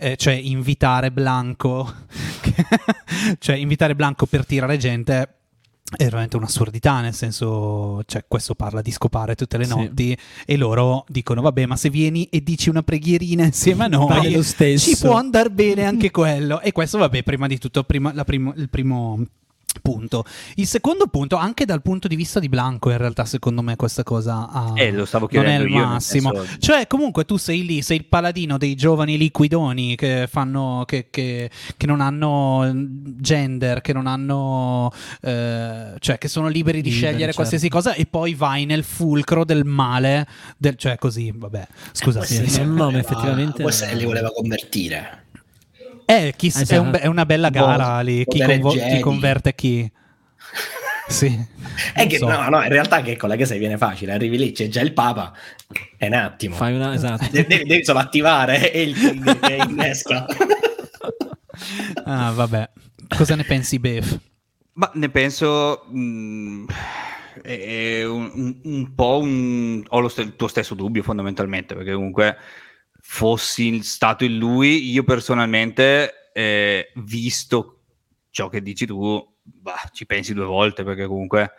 [0.00, 1.92] eh, cioè invitare Blanco,
[3.38, 5.34] cioè invitare Blanco per tirare gente...
[5.92, 9.70] È veramente un'assurdità, nel senso, cioè, questo parla di scopare tutte le Sì.
[9.74, 14.30] notti e loro dicono, vabbè, ma se vieni e dici una preghierina insieme a noi,
[14.30, 14.88] lo stesso.
[14.88, 16.60] ci può andare bene anche quello.
[16.60, 19.20] E questo, vabbè, prima di tutto, prima- la primo- il primo
[19.80, 20.24] punto.
[20.56, 24.02] Il secondo punto, anche dal punto di vista di Blanco, in realtà, secondo me, questa
[24.02, 26.32] cosa ha- Eh, lo stavo non è il massimo.
[26.58, 31.50] Cioè, comunque, tu sei lì, sei il paladino dei giovani liquidoni che fanno, che, che-
[31.76, 34.90] che non hanno gender, che non hanno,
[35.22, 37.34] eh, cioè, che sono liberi di Liberi, scegliere certo.
[37.36, 42.26] qualsiasi cosa, e poi vai nel fulcro del male, del- cioè, così, vabbè, scusate.
[42.26, 45.24] Sì, sì, no, no, ma effettivamente- Forse li voleva convertire.
[46.12, 46.98] Eh, chi Eh, è, un esatto.
[46.98, 48.24] è una bella gara lì.
[48.26, 49.90] Chi, convo- chi converte chi?
[51.10, 51.36] Sì.
[51.92, 52.28] È che so.
[52.28, 54.92] no, no, in realtà che con la chiesa viene facile, arrivi lì, c'è già il
[54.92, 55.32] Papa,
[55.96, 56.54] è un attimo.
[56.54, 57.26] Fai una esatto.
[57.32, 60.24] De- Devi, devi solo attivare e il king che innesca.
[62.04, 62.70] Ah, vabbè.
[63.16, 64.18] Cosa ne pensi, Bev?
[64.74, 66.64] Ma ne penso mh,
[67.42, 71.92] è un, un- un po' un, ho lo st- il tuo stesso dubbio fondamentalmente perché
[71.92, 72.36] comunque
[73.12, 77.80] fossi stato in lui io personalmente eh, visto
[78.30, 81.50] ciò che dici tu bah, ci pensi due volte perché comunque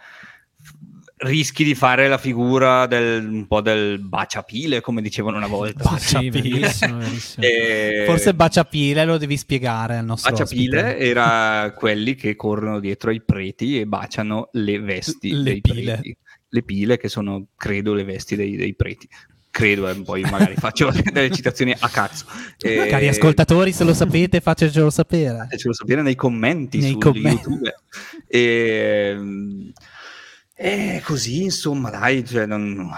[1.17, 6.29] rischi di fare la figura del, un po' del baciapile come dicevano una volta Sì,
[6.29, 7.45] verissimo, verissimo.
[7.45, 10.97] Eh, Forse baciapile lo devi spiegare al nostro Baciapile ospite.
[10.99, 15.93] era quelli che corrono dietro ai preti e baciano le vesti Le dei pile.
[15.95, 16.17] preti.
[16.47, 19.07] Le pile che sono, credo, le vesti dei, dei preti.
[19.51, 22.25] Credo, eh, poi magari faccio delle citazioni a cazzo.
[22.59, 25.37] Eh, Cari ascoltatori, se lo sapete, facecelo sapere.
[25.39, 27.49] Fatecelo sapere nei commenti Nei su commenti.
[27.49, 27.75] YouTube.
[28.27, 29.19] E,
[30.55, 32.89] e così, insomma, dai, cioè, non...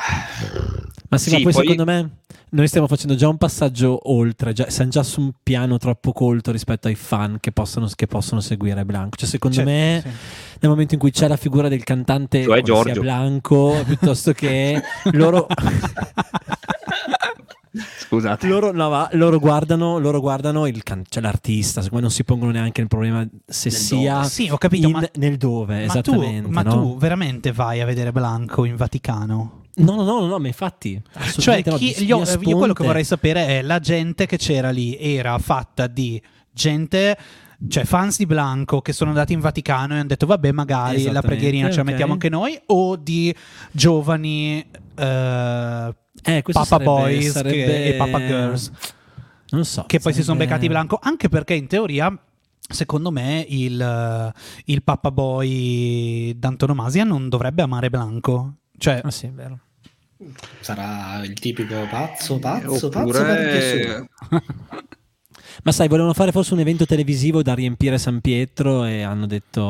[1.14, 2.10] Ma sì, Sì, ma poi, poi- secondo me
[2.50, 6.52] noi stiamo facendo già un passaggio oltre, già- siamo già su un piano troppo colto
[6.52, 9.16] rispetto ai fan che possono, che possono seguire Blanco.
[9.18, 10.10] Cioè, secondo Cioè, me, sì.
[10.60, 13.02] nel momento in cui c'è la figura del cantante, Cioè sia Giorgio.
[13.02, 14.82] Blanco, piuttosto che
[15.14, 15.48] loro,
[17.98, 18.46] Scusate.
[18.48, 22.24] loro, no, ma loro guardano, loro guardano il can- cioè l'artista, secondo me non si
[22.24, 24.28] pongono neanche il problema se Nel sia dove.
[24.28, 26.50] Sì, ho capito, in- ma, nel dove, ma tu, esattamente.
[26.50, 26.72] ma no?
[26.72, 29.63] tu veramente vai a vedere Blanco in Vaticano?
[29.76, 31.02] No, no, no, no, no, ma infatti,
[31.40, 34.70] Cioè, no, chi- io, di io quello che vorrei sapere è la gente che c'era
[34.70, 37.18] lì era fatta di gente,
[37.68, 41.22] cioè fans di Blanco che sono andati in Vaticano e hanno detto vabbè magari la
[41.24, 41.88] preghierina ce la ok.
[41.88, 43.34] mettiamo anche noi o di
[43.72, 44.64] giovani
[44.96, 48.72] eh, Eh, Papa sarebbe- Boys sarebbe- che- e Papa Girls
[49.50, 49.86] Non so.
[49.88, 52.16] che poi si sono sarebbe- beccati Blanco anche perché in teoria
[52.70, 54.34] secondo me il,
[54.66, 59.60] il Papa Boy d'antonomasia non dovrebbe amare Blanco cioè Ah sì, è vero.
[60.62, 64.52] Sarà il tipico pazzo, pazzo, Oppure- pazzo.
[65.64, 69.62] Ma sai, volevano fare forse un evento televisivo da riempire San Pietro e hanno detto...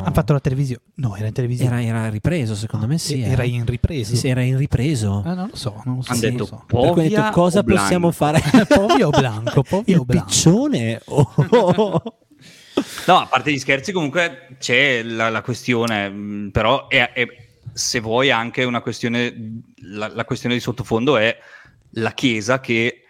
[0.00, 3.20] hanno fatto la televisione no era in televisione Era, era ripreso, secondo me sì.
[3.20, 3.48] era eh.
[3.48, 5.22] in ripreso Sì, sì, era in ripreso.
[5.24, 6.12] Ah, non lo so, non lo so.
[6.12, 6.54] Hanno non detto so.
[6.54, 7.82] Ho detto, Povia cosa o Blanco?
[7.82, 8.40] possiamo fare?
[8.68, 9.62] Povio o Blanco?
[9.68, 10.26] Povio o Blanco?
[10.28, 11.00] piccione?
[11.06, 12.02] o-
[13.06, 17.26] No, a parte gli scherzi, comunque c'è la, la questione, mh, però è, è-
[17.74, 21.36] se vuoi anche una questione, la, la questione di sottofondo è
[21.96, 23.02] la Chiesa che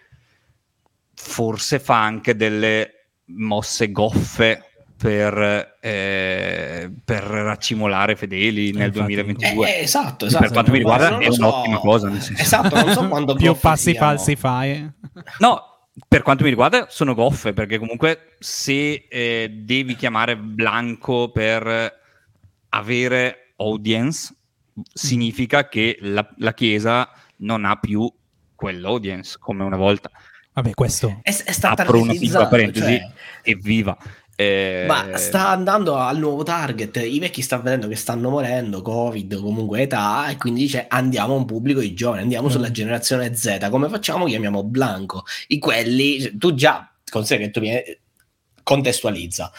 [1.13, 4.63] forse fa anche delle mosse goffe
[4.97, 9.13] per, eh, per raccimolare fedeli nel infatti.
[9.13, 9.67] 2022.
[9.67, 10.43] Eh, esatto, esatto.
[10.43, 11.39] per quanto mi riguarda è so.
[11.41, 12.09] un'ottima cosa.
[12.09, 12.41] nel senso.
[12.41, 14.07] Esatto, non so quando Più passi siano.
[14.07, 14.89] falsi fai.
[15.39, 22.01] No, per quanto mi riguarda sono goffe, perché comunque se eh, devi chiamare Blanco per
[22.69, 24.33] avere audience,
[24.93, 28.11] significa che la, la Chiesa non ha più
[28.55, 30.09] quell'audience come una volta.
[30.53, 31.19] Vabbè, questo.
[31.21, 33.11] È, è stata Apro una piccola parentesi, cioè,
[33.41, 33.97] evviva.
[34.37, 39.39] Eh, Ma sta andando al nuovo target, i vecchi stanno vedendo che stanno morendo, Covid,
[39.39, 43.69] comunque età, e quindi dice andiamo a un pubblico di giovani, andiamo sulla generazione Z,
[43.69, 44.25] come facciamo?
[44.25, 45.23] Chiamiamo Blanco.
[45.47, 47.81] I quelli, tu già, considera che tu vieni,
[48.61, 49.51] contestualizza.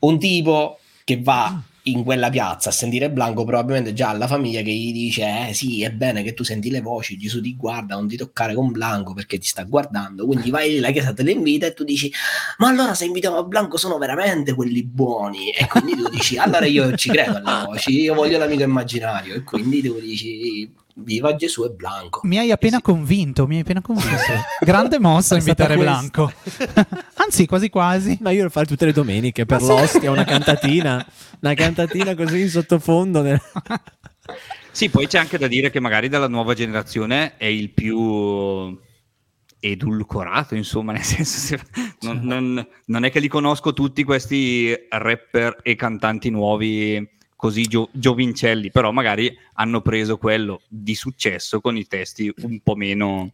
[0.00, 4.62] Un tipo che va in quella piazza a sentire Blanco probabilmente già ha la famiglia
[4.62, 7.94] che gli dice eh sì è bene che tu senti le voci Gesù ti guarda
[7.94, 10.26] non ti toccare con Blanco perché ti sta guardando.
[10.26, 12.12] Quindi vai lì la chiesa te le invita e tu dici
[12.58, 15.50] ma allora se invitiamo a Blanco sono veramente quelli buoni.
[15.50, 19.34] E quindi tu dici allora io ci credo alle voci io voglio l'amico immaginario.
[19.34, 22.82] E quindi tu dici viva Gesù e Blanco Mi hai appena sì.
[22.82, 24.16] convinto, mi hai appena convinto.
[24.60, 25.76] Grande mossa invitare.
[25.76, 26.32] Blanco.
[27.16, 28.18] Anzi, quasi quasi.
[28.20, 31.04] Ma io lo farei tutte le domeniche per l'ostia, una cantatina,
[31.40, 33.22] una cantatina così in sottofondo.
[33.22, 33.40] nel-
[34.70, 38.78] Sì, poi c'è anche da dire che magari dalla nuova generazione è il più
[39.58, 41.60] edulcorato, insomma, nel senso se-
[42.00, 47.90] non, non- non è che li conosco tutti questi rapper e cantanti nuovi così gio-
[47.92, 53.30] giovincelli, però magari hanno preso quello di successo con i testi un po' meno...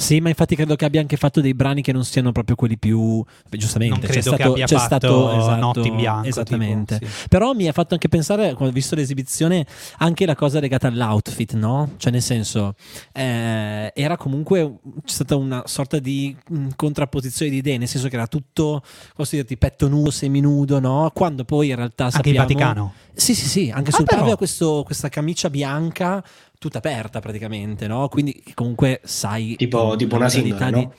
[0.00, 2.78] Sì, ma infatti credo che abbia anche fatto dei brani che non siano proprio quelli
[2.78, 3.20] più.
[3.48, 6.28] beh, giustamente, Non c'è credo che stato, abbia c'è fatto stato esatto, Notti in bianco,
[6.28, 6.98] Esattamente.
[7.00, 7.28] tipo, sì.
[7.28, 9.66] Però mi ha fatto anche pensare, quando ho visto l'esibizione,
[9.98, 11.94] anche la cosa legata all'outfit, no?
[11.96, 12.76] Cioè, nel senso,
[13.12, 18.14] eh, era comunque c'è stata una sorta di mh, contrapposizione di idee, nel senso che
[18.14, 18.82] era tutto,
[19.16, 21.10] posso dirti, petto nudo, seminudo, no?
[21.12, 22.46] Quando poi in realtà Anche il sappiamo...
[22.46, 22.92] Vaticano.
[23.14, 26.22] Sì, sì, sì, anche Ah, sul ha questo- questa camicia bianca
[26.58, 28.08] tutta aperta praticamente, no?
[28.08, 29.54] Quindi comunque sai...
[29.56, 30.92] Tipo- tipo una sindone, no?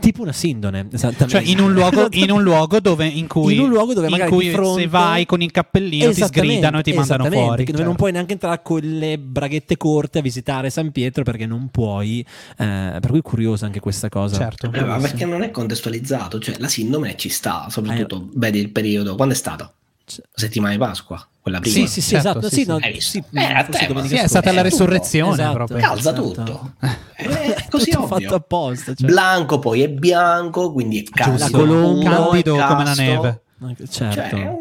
[0.00, 1.28] Tipo una sindone, esattamente.
[1.28, 4.10] Cioè, in un luogo, in un luogo dove in cui, In un luogo dove in
[4.12, 7.62] magari cui fronte- se vai con il cappellino ti sgridano e ti mandano fuori.
[7.62, 7.82] Dove Certo.
[7.84, 12.26] non puoi neanche entrare con le braghette corte a visitare San Pietro perché non puoi.
[12.58, 14.36] eh, per cui è curiosa anche questa cosa.
[14.36, 14.68] Certo.
[14.72, 19.14] Eh, ma perché non è contestualizzato cioè la sindrome ci sta soprattutto vedi il periodo
[19.14, 19.74] quando è stato?
[20.04, 22.48] C- settimana di Pasqua quella prima Sì, sì, sì, Certo, esatto.
[22.48, 22.68] sì, Sì, sì.
[22.68, 25.52] no, sì, Eh, a forse te, domenica Sì, è stata la Eh, resurrezione Esatto.
[25.52, 25.76] proprio.
[25.78, 26.22] calza Esatto.
[26.22, 26.72] tutto
[27.14, 28.94] è così Tutto ovvio fatto apposta.
[28.94, 29.06] Cioè.
[29.06, 33.42] Blanco poi è bianco quindi è caldo La colomba, Candido come la neve.
[33.90, 34.36] Certo.
[34.36, 34.56] Cioè,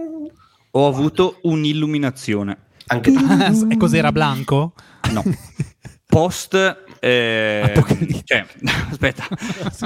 [0.72, 2.58] Ho avuto un'illuminazione.
[2.88, 3.12] anche
[3.70, 4.74] e cos'era Blanco?
[5.12, 5.24] No.
[6.06, 6.54] Post...
[7.00, 7.84] eh,
[8.24, 8.46] cioè,
[8.92, 9.26] aspetta.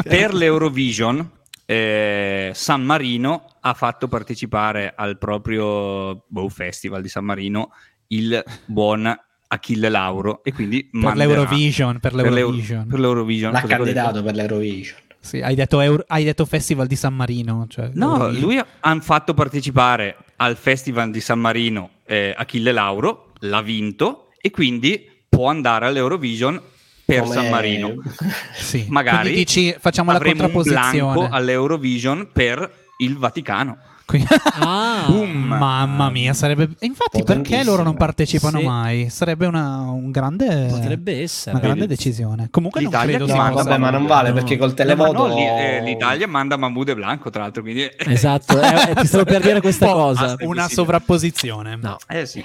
[0.04, 1.30] per l'Eurovision
[1.66, 7.72] eh, San Marino ha fatto partecipare al proprio boh, festival di San Marino
[8.08, 9.14] il buon
[9.50, 12.88] Achille Lauro e quindi Per manderà- l'Eurovision, per per l'Euro- l'Eurovision.
[12.88, 13.52] per l'Eurovision.
[13.52, 17.66] l'ha candidato per l'Eurovision Sì, hai, detto Euro- hai detto Festival di San Marino.
[17.70, 18.42] Cioè No, Eurovision.
[18.44, 24.50] lui ha fatto partecipare al Festival di San Marino eh, Achille Lauro, l'ha vinto e
[24.52, 26.62] quindi può andare all'Eurovision
[27.06, 27.96] per Come- San Marino.
[28.56, 28.86] Sì.
[28.90, 31.28] Magari dici, facciamo la contrapposizione.
[31.32, 33.78] all'Eurovision per il Vaticano.
[34.08, 34.28] Quindi-
[34.62, 35.30] Ah, Boom.
[35.60, 36.70] Mamma mia, sarebbe.
[36.80, 38.66] Infatti, perché loro non partecipano Sì.
[38.66, 39.10] mai?
[39.10, 41.52] Sarebbe una, un grande, potrebbe essere.
[41.58, 42.48] una grande decisione.
[42.50, 44.36] Comunque, non L'Italia credo che sia manda- vabbè ma non vale No.
[44.36, 47.86] perché col No, televoto no, lì, eh, l'Italia manda Mahmoud e Blanco, tra l'altro, quindi...
[47.98, 50.36] Esatto, eh, eh, ti stavo per dire questa cosa.
[50.40, 51.76] Una sovrapposizione.
[51.76, 51.98] No.
[52.08, 52.42] Eh sì.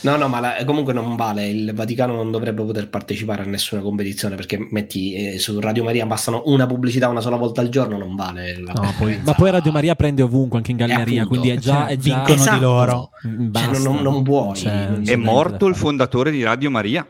[0.00, 1.46] No, no, ma la- comunque non vale.
[1.48, 6.04] Il Vaticano non dovrebbe poter partecipare a nessuna competizione perché metti eh, su Radio Maria
[6.04, 8.60] bastano una pubblicità una sola volta al giorno, non vale.
[8.60, 11.40] La No, poi- ma poi Radio Maria prende ovunque, anche in galleria, appunto.
[11.40, 13.10] quindi è già, è già Vincono di loro.
[13.22, 13.78] Cioè, basta.
[13.78, 14.56] non, non puoi.
[14.56, 17.06] Cioè, non- È morto il fondatore di Radio Maria.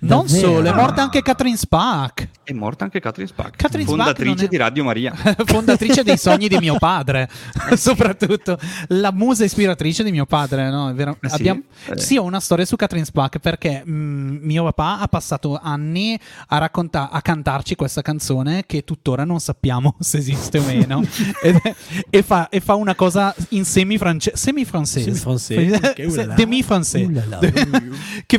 [0.00, 0.46] Non Davvero?
[0.54, 4.44] solo, è morta anche Catherine Spack, È morta anche Catherine Spack, Catherine Spack fondatrice non
[4.44, 5.14] è- di Radio Maria.
[5.46, 7.28] fondatrice dei sogni di mio padre,
[7.76, 10.68] soprattutto la musa ispiratrice di mio padre.
[10.70, 10.88] No?
[10.90, 11.16] È vero?
[11.20, 11.34] Ah, sì?
[11.36, 11.98] Abbiamo- Eh.
[11.98, 16.58] sì, ho una storia su Catherine Spack perché mm, mio papà ha passato anni a,
[16.58, 21.02] racconta- a cantarci questa canzone che tuttora non sappiamo se esiste o meno.
[21.40, 21.74] È-
[22.10, 27.06] e, fa, e fa una cosa in semi-france- semi-francese, Semi-francese, che demi-francese,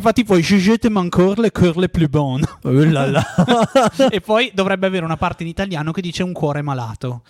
[0.02, 2.46] fa tipo Je jette encore le cœur les plus bonnes.
[2.64, 3.26] Oh là là.
[4.10, 7.24] e poi dovrebbe avere una parte in italiano che dice un cuore malato.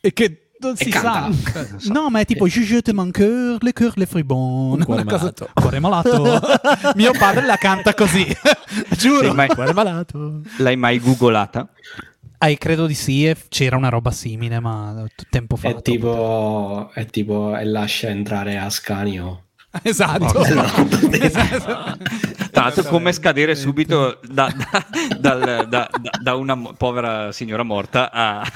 [0.00, 1.00] E che non si sa.
[1.00, 1.66] canta.
[1.88, 4.78] No, ma è tipo Je encore le cœur les plus bonnes.
[4.78, 5.48] Un cuore malato.
[5.52, 6.40] Cuore malato.
[6.94, 8.24] Mio padre la canta così.
[8.96, 9.28] Giuro.
[9.28, 10.40] Sì, ma- Cuore malato.
[10.58, 11.68] L'hai mai googolata?
[12.38, 15.68] Ah, credo di sì, e c'era una roba simile, ma tempo fa.
[15.68, 19.44] È tipo, è tipo e lascia entrare Ascanio.
[19.82, 20.44] Esatto.
[20.44, 21.96] Esatto.
[22.50, 24.86] Tra l'altro, come scadere subito da, da-
[25.18, 28.46] dal- da- da- da una mo- povera signora morta a,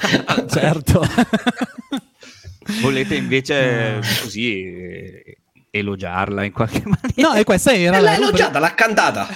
[0.49, 1.03] Certo.
[2.81, 5.37] volete invece così eh,
[5.71, 7.29] elogiarla in qualche maniera?
[7.29, 9.27] No, e questa era E la elogiata, l'ha cantata.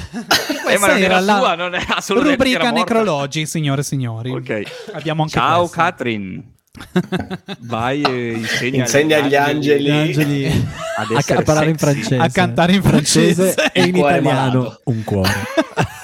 [0.70, 4.30] Eh, ma era la sua, non è assolutamente rubrica necrologi, signore e signori.
[4.30, 4.62] Ok.
[4.94, 5.84] Abbiamo anche Ciao questa.
[5.84, 6.60] Katrin.
[7.60, 9.84] Vai e insegna, Insegna agli angeli.
[9.84, 10.46] Gli angeli
[10.98, 12.18] ad a, a parlare in francese.
[12.18, 13.56] A cantare in francese.
[13.74, 14.60] e in italiano.
[14.62, 14.82] malato.
[14.86, 15.32] Un cuore.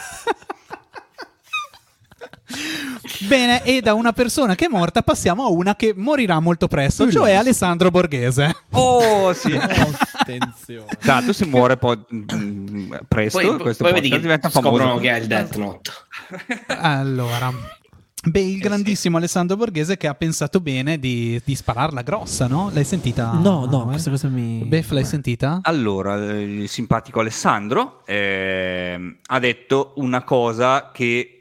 [3.28, 7.11] Bene, e da una persona che è morta passiamo a una che morirà molto presto,
[7.11, 8.55] cioè Alessandro Borghese.
[8.72, 9.53] Oh, sì.
[9.57, 10.88] Attenzione.
[10.99, 14.99] Tanto se muore poi mm, presto, Poi, questo poi vedi podcast che diventa scoprono famoso.
[15.01, 15.91] che è il Death Note.
[16.68, 17.51] Allora,
[18.30, 22.69] beh, il grandissimo Alessandro Borghese che ha pensato bene di, di spararla grossa, no?
[22.73, 23.32] L'hai sentita?
[23.34, 23.91] No, no, eh?
[23.91, 24.63] questa cosa mi...
[24.65, 25.59] Beff, l'hai sentita?
[25.63, 31.36] Allora, il simpatico Alessandro ehm, ha detto una cosa che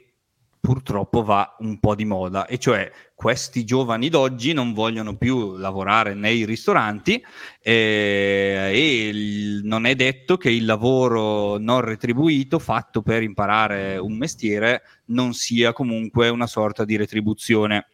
[0.67, 6.15] purtroppo va un po' di moda, e cioè questi giovani d'oggi non vogliono più lavorare
[6.15, 7.23] nei ristoranti
[7.63, 14.17] eh, e il, non è detto che il lavoro non retribuito fatto per imparare un
[14.17, 17.87] mestiere non sia comunque una sorta di retribuzione.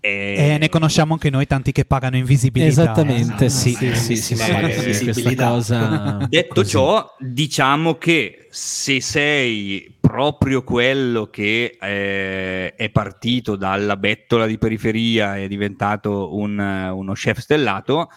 [0.00, 0.34] E...
[0.36, 2.70] e ne conosciamo anche noi tanti che pagano invisibilità.
[2.70, 6.26] Esattamente, eh, sì, sì, sì, sì, sì, sì, sì cosa...
[6.28, 6.70] Detto così.
[6.70, 15.36] ciò, diciamo che se sei proprio quello che eh, è partito dalla bettola di periferia
[15.36, 18.08] e è diventato un, eh, uno chef stellato,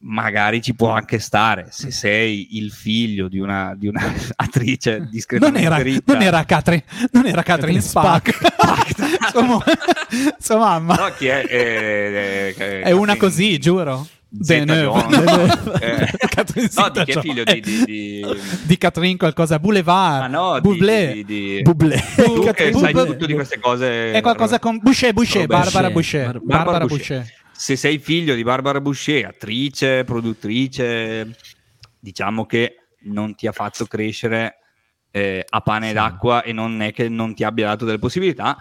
[0.00, 1.68] magari ci può anche stare.
[1.70, 4.02] Se sei il figlio di una, di una
[4.34, 8.38] attrice Non discretamente era, ricca, non era Catherine, non era Catherine Spack.
[9.30, 9.64] sua,
[10.40, 10.96] sua mamma.
[10.96, 11.46] no, chi è?
[11.48, 14.08] Eh, eh, È una così, giuro.
[14.40, 15.06] Zeta-Jones.
[15.08, 15.80] Deneuve.
[15.82, 16.06] Eh,
[16.36, 17.20] no, di Zeta-Jones.
[17.20, 18.24] figlio di, di, di...
[18.62, 21.12] Di Catherine qualcosa, Boulevard, Ah, no, di- Bublé.
[21.12, 21.96] di, di, di- Bublé.
[22.16, 23.06] Tu che Catherine sai Bublé.
[23.12, 24.12] tutto di queste cose.
[24.12, 26.22] È qualcosa con Boucher, Boucher, Robert Barbara Boucher.
[26.24, 26.40] Boucher.
[26.44, 27.16] Barbara Barbara Boucher.
[27.18, 27.40] Boucher.
[27.52, 31.36] Se sei figlio di Barbara Boucher, attrice, produttrice,
[31.98, 34.56] diciamo che non ti ha fatto crescere
[35.10, 38.56] eh, a pane ed acqua e non è che non ti abbia dato delle possibilità.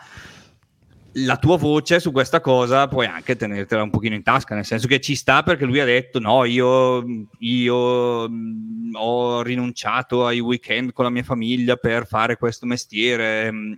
[1.16, 4.88] La tua voce su questa cosa puoi anche tenertela un pochino in tasca, nel senso
[4.88, 7.04] che ci sta perché lui ha detto: No, io,
[7.40, 13.78] io mh, ho rinunciato ai weekend con la mia famiglia per fare questo mestiere mh,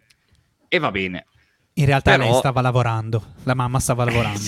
[0.68, 1.26] e va bene.
[1.76, 4.40] In realtà Però- lei stava lavorando, la mamma stava lavorando.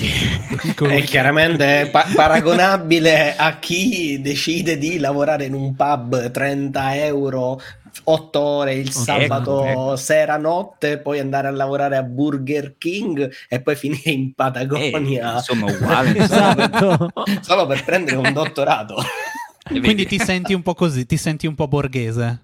[0.63, 0.85] Ecco.
[0.89, 7.59] È chiaramente pa- paragonabile a chi decide di lavorare in un pub 30 euro
[8.03, 9.95] 8 ore il sabato ecco.
[9.95, 15.33] sera notte, poi andare a lavorare a Burger King e poi finire in Eh, Patagonia
[15.35, 16.15] insomma, uguale.
[16.19, 17.09] Esatto.
[17.41, 18.95] solo per prendere un dottorato.
[19.67, 22.39] Quindi ti senti un po' così, ti senti un po' borghese.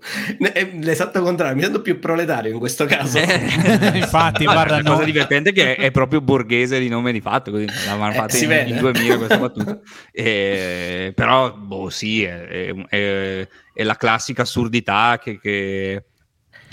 [0.52, 3.18] È l'esatto contrario, mi sento più proletario in questo caso.
[3.18, 3.48] Eh.
[3.98, 5.04] Infatti, guarda, la cosa no.
[5.04, 8.44] divertente è che è proprio borghese di nome di fatto, così l'avevano Eh, fatta si
[8.44, 8.70] in, vede.
[8.70, 9.78] in 2000 questa battuta.
[10.12, 16.04] Eh, però, boh, sì, è, è- è la classica assurdità che, che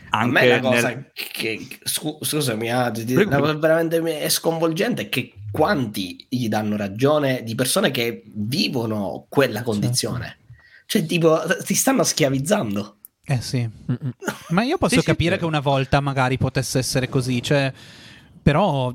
[0.09, 5.03] A anche me la cosa nel- che, scu- scusami, ah, la cosa veramente è sconvolgente
[5.03, 10.37] è che quanti gli danno ragione di persone che vivono quella condizione.
[10.85, 12.95] Cioè, tipo, ti stanno schiavizzando.
[13.29, 13.57] Eh sì.
[13.59, 14.11] Mm-mm.
[14.49, 17.73] Ma io posso capire che una volta magari potesse essere così, cioè,
[18.41, 18.93] però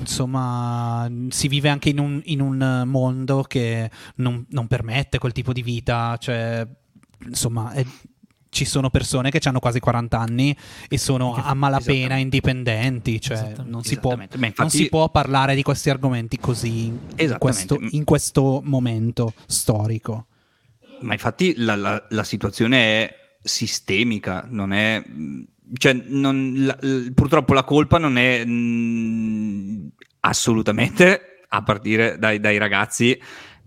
[0.00, 5.52] insomma si vive anche in un, in un mondo che non, non permette quel tipo
[5.52, 6.66] di vita, cioè
[7.26, 7.84] insomma è-
[8.48, 10.54] ci sono persone che hanno quasi 40 anni
[10.88, 14.14] e sono a malapena indipendenti, cioè non si, può.
[14.16, 19.32] Ma non infatti- si può parlare di questi argomenti così in questo, in questo momento
[19.46, 20.26] storico.
[21.00, 22.76] Ma infatti la, la- la situazione
[23.06, 25.02] è sistemica, non è...
[25.74, 26.78] Cioè, non- la-
[27.14, 29.88] purtroppo la colpa non è mh,
[30.20, 33.18] assolutamente, a partire dai, dai ragazzi,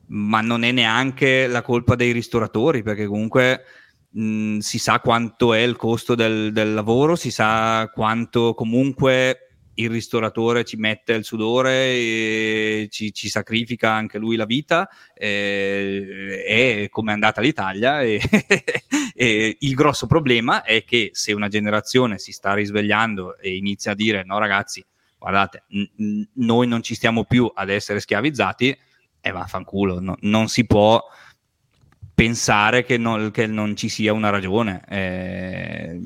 [0.08, 3.64] ma non è neanche la colpa dei ristoratori, perché comunque
[4.12, 9.45] mh, si sa quanto è il costo del, del lavoro, si sa quanto comunque
[9.76, 16.88] il ristoratore ci mette il sudore ci, ci sacrifica anche lui la vita eh, e
[16.90, 18.22] come è andata l'Italia e,
[19.14, 23.96] e il grosso problema è che se una generazione si sta risvegliando e inizia a
[23.96, 24.84] dire no ragazzi
[25.18, 28.78] guardate n- noi non ci stiamo più ad essere schiavizzati
[29.20, 31.04] e vaffanculo no- non si può
[32.14, 36.00] pensare che non, che non ci sia una ragione eh,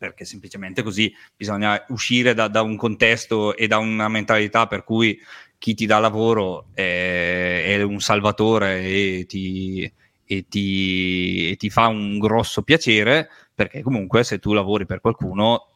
[0.00, 5.20] perché semplicemente così bisogna uscire da, da un contesto e da una mentalità per cui
[5.58, 9.92] chi ti dà lavoro è, è un salvatore e ti,
[10.24, 15.66] e, ti, e ti fa un grosso piacere, perché comunque se tu lavori per qualcuno,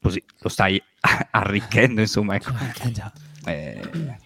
[0.00, 0.80] così lo stai
[1.32, 2.36] arricchendo, insomma.
[2.36, 2.52] Ecco.
[3.46, 3.80] Eh.
[3.80, 4.16] Eh,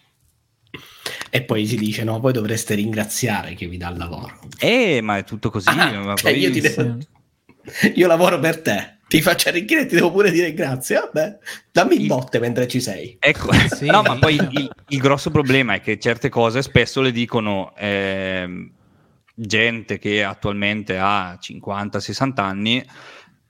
[1.30, 4.40] E poi si dice: no, poi dovreste ringraziare chi vi dà il lavoro.
[4.58, 5.68] eh, ma è tutto così.
[5.68, 6.98] Ah, ma cioè, poi- io, ti devo-
[7.94, 8.98] io lavoro per te.
[9.10, 10.96] Ti faccio arricchire e ti devo pure dire grazie.
[11.00, 11.38] Vabbè,
[11.72, 13.16] dammi Il- botte mentre ci sei.
[13.18, 13.86] Ecco, Sì.
[13.86, 18.70] no, ma poi il, il grosso problema è che certe cose spesso le dicono ehm,
[19.34, 22.84] gente che attualmente ha 50-60 anni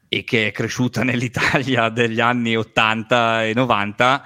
[0.08, 4.24] e che è cresciuta nell'Italia degli anni 80 e 90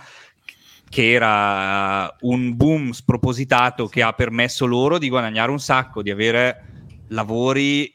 [0.89, 6.63] che era un boom spropositato che ha permesso loro di guadagnare un sacco, di avere
[7.09, 7.93] lavori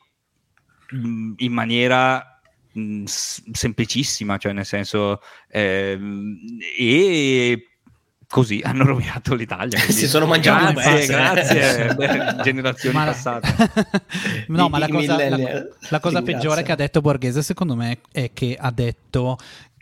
[0.92, 2.40] in maniera
[2.74, 6.38] mh, semplicissima, cioè nel senso ehm,
[6.78, 7.64] e
[8.28, 9.78] così hanno rovinato l'Italia.
[9.80, 11.12] quindi Si sono mangiati grazie, pezzo.
[11.14, 11.96] grazie,
[12.36, 13.56] beh, generazioni Ma- passate.
[14.48, 18.32] no, ma la cosa, la, la cosa peggiore che ha detto Borghese, secondo me, è
[18.34, 19.38] che ha detto.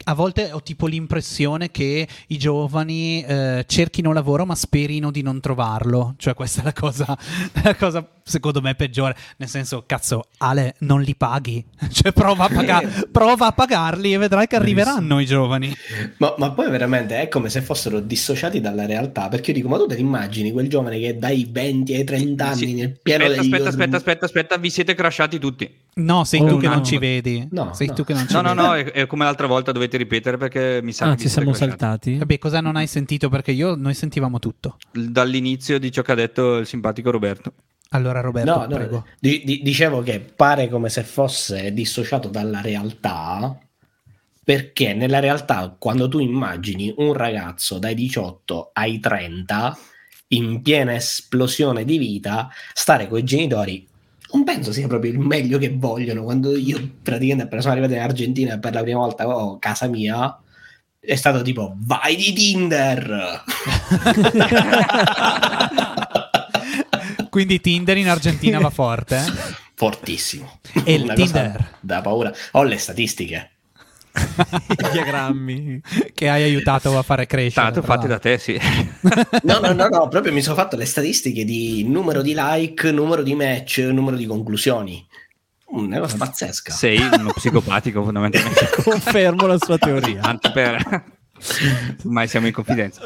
[0.05, 5.39] A volte ho tipo l'impressione che i giovani eh, cerchino lavoro ma sperino di non
[5.41, 6.13] trovarlo.
[6.17, 7.17] Cioè, questa è la cosa,
[7.63, 9.15] la cosa secondo me peggiore.
[9.37, 11.63] Nel senso, cazzo, Ale, non li paghi.
[11.97, 15.73] Cioè, prova a, paga- prova a pagarli e vedrai che arriveranno i giovani.
[16.17, 19.27] Ma, ma poi veramente è come se fossero dissociati dalla realtà.
[19.29, 22.45] Perché io dico, ma tu te li immagini quel giovane che dai 20 ai 30
[22.45, 22.73] anni Sì.
[22.73, 25.85] nel pieno aspetta, degli aspetta, aspetta, aspetta, aspetta, vi siete crashati tutti.
[25.99, 26.73] No, sei tu che no.
[26.75, 27.47] non ci vedi.
[27.51, 27.93] No, sei no.
[27.93, 28.61] tu che non ci No, no, vedi.
[28.67, 31.53] no, è, è come l'altra volta dovete ripetere perché mi sa Ah, che ci siamo
[31.53, 32.17] saltati?
[32.17, 33.29] Vabbè, cosa non hai sentito?
[33.29, 34.77] Perché io, noi sentivamo tutto.
[34.91, 37.53] Dall'inizio di ciò che ha detto il simpatico Roberto.
[37.91, 39.05] Allora, Roberto, No, no, prego.
[39.19, 43.57] di- di- dicevo che pare come se fosse dissociato dalla realtà.
[44.43, 49.77] Perché nella realtà, quando tu immagini un ragazzo dai 18 ai 30
[50.29, 53.85] in piena esplosione di vita, stare con i genitori
[54.31, 56.23] non penso sia proprio il meglio che vogliono.
[56.23, 60.37] Quando io praticamente appena sono arrivato in Argentina per la prima volta oh, casa mia,
[60.99, 63.43] è stato tipo vai di Tinder.
[67.29, 69.17] Quindi Tinder in Argentina va forte.
[69.17, 69.55] eh?
[69.75, 70.59] Fortissimo.
[70.83, 71.75] E il Tinder.
[71.79, 72.33] Da paura.
[72.53, 73.56] Ho le statistiche.
[74.67, 75.81] I diagrammi.
[76.13, 77.67] che hai aiutato a fare crescere.
[77.67, 78.59] Stato tra fatti da te, sì.
[79.43, 83.23] No, no, no, no, proprio mi sono fatto le statistiche di numero di like, numero
[83.23, 85.05] di match, numero di conclusioni.
[85.69, 86.71] Una cosa pazzesca.
[86.71, 88.69] Sei uno psicopatico fondamentalmente.
[88.83, 90.21] Confermo la sua teoria.
[90.21, 91.15] Tanto per...
[92.03, 93.01] Mai siamo in confidenza.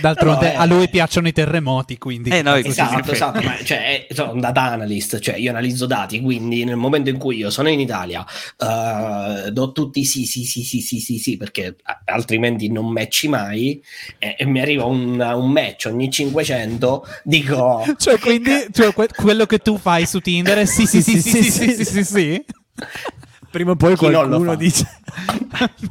[0.00, 0.56] D'altronde No, eh.
[0.56, 2.30] a lui piacciono i terremoti, quindi...
[2.30, 6.20] Eh, no, Esatto, esatto, ma cioè, eh, sono un data analyst, cioè io analizzo dati,
[6.20, 8.24] quindi nel momento in cui io sono in Italia
[8.58, 13.82] eh, do tutti sì, sì, sì, sì, sì, sì, sì, perché altrimenti non matchi mai
[14.18, 17.84] e, e mi arriva un, un match ogni 500, dico...
[17.96, 21.42] Cioè, quindi cioè, que- quello che tu fai su Tinder è sì, sì, sì, sì,
[21.42, 22.44] sì, sì, sì, sì, sì.
[23.50, 24.86] Prima o poi Chi qualcuno dice...
[25.56, 25.90] Ci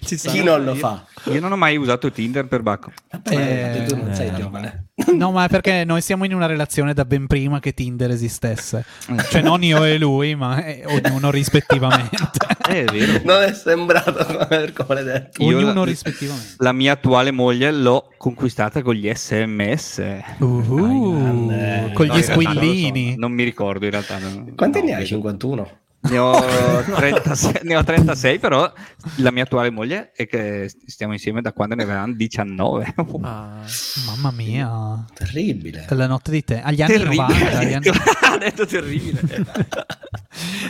[0.00, 1.04] Chi non lo fa?
[1.24, 2.92] Io non ho mai usato Tinder per Bacco.
[3.10, 4.84] Vabbè, tu non sei eh, giovane.
[5.12, 8.84] No, ma è perché noi siamo in una relazione da ben prima che Tinder esistesse.
[9.30, 12.16] Cioè, non io e lui, ma eh, ognuno rispettivamente.
[12.68, 13.20] Eh, è vero.
[13.24, 14.12] Non è sembrato
[14.74, 15.42] come, detto.
[15.42, 16.56] Io ognuno la- rispettivamente.
[16.58, 20.04] La mia attuale moglie l'ho conquistata con gli sms.
[20.36, 20.74] Uh,
[21.16, 21.92] grande.
[21.94, 23.14] con No, gli in realtà non so, squillini.
[23.16, 24.18] non mi ricordo in realtà.
[24.18, 24.96] non- Quanti no, ne hai?
[24.98, 25.08] vedo.
[25.08, 25.70] 51?
[26.00, 26.40] Ne ho,
[26.82, 28.72] 36, ne ho 36, però
[29.16, 32.94] la mia attuale moglie è che stiamo insieme da quando ne avevamo 19.
[33.22, 33.62] Ah.
[34.06, 35.04] Mamma mia.
[35.12, 35.86] Terribile.
[35.88, 36.60] La notte di te.
[36.62, 37.58] Agli anni 90.
[37.58, 37.88] agli anni-
[38.22, 39.20] ha detto terribile.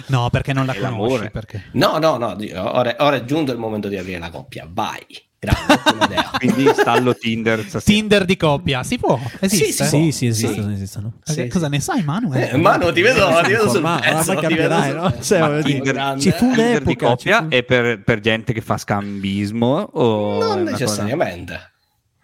[0.06, 1.30] No, perché non la È conosci.
[1.30, 1.64] Perché...
[1.72, 4.66] No, no, no, ora è giunto il momento di aprire la coppia.
[4.70, 5.04] Vai.
[5.40, 6.16] Grande.
[6.38, 7.80] Quindi installo Tinder stasera.
[7.84, 9.18] Tinder di coppia, si può?
[9.40, 9.84] Esiste?
[9.84, 10.72] Sì, Sì, sì, esistono, Sì.
[10.74, 11.12] esistono.
[11.26, 11.70] Eh, Sì, Cosa sì.
[11.70, 12.32] ne sai, Manu?
[12.32, 14.14] Eh, Manu, ti vedo, ti vedo sul Informato, pezzo.
[14.14, 15.22] ma ti vedo cambierai, sul no?
[15.22, 18.76] Cioè, Ma Tinder, ci fu Tinder di coppia fu- è per, per gente che fa
[18.76, 21.72] scambismo o Non necessariamente.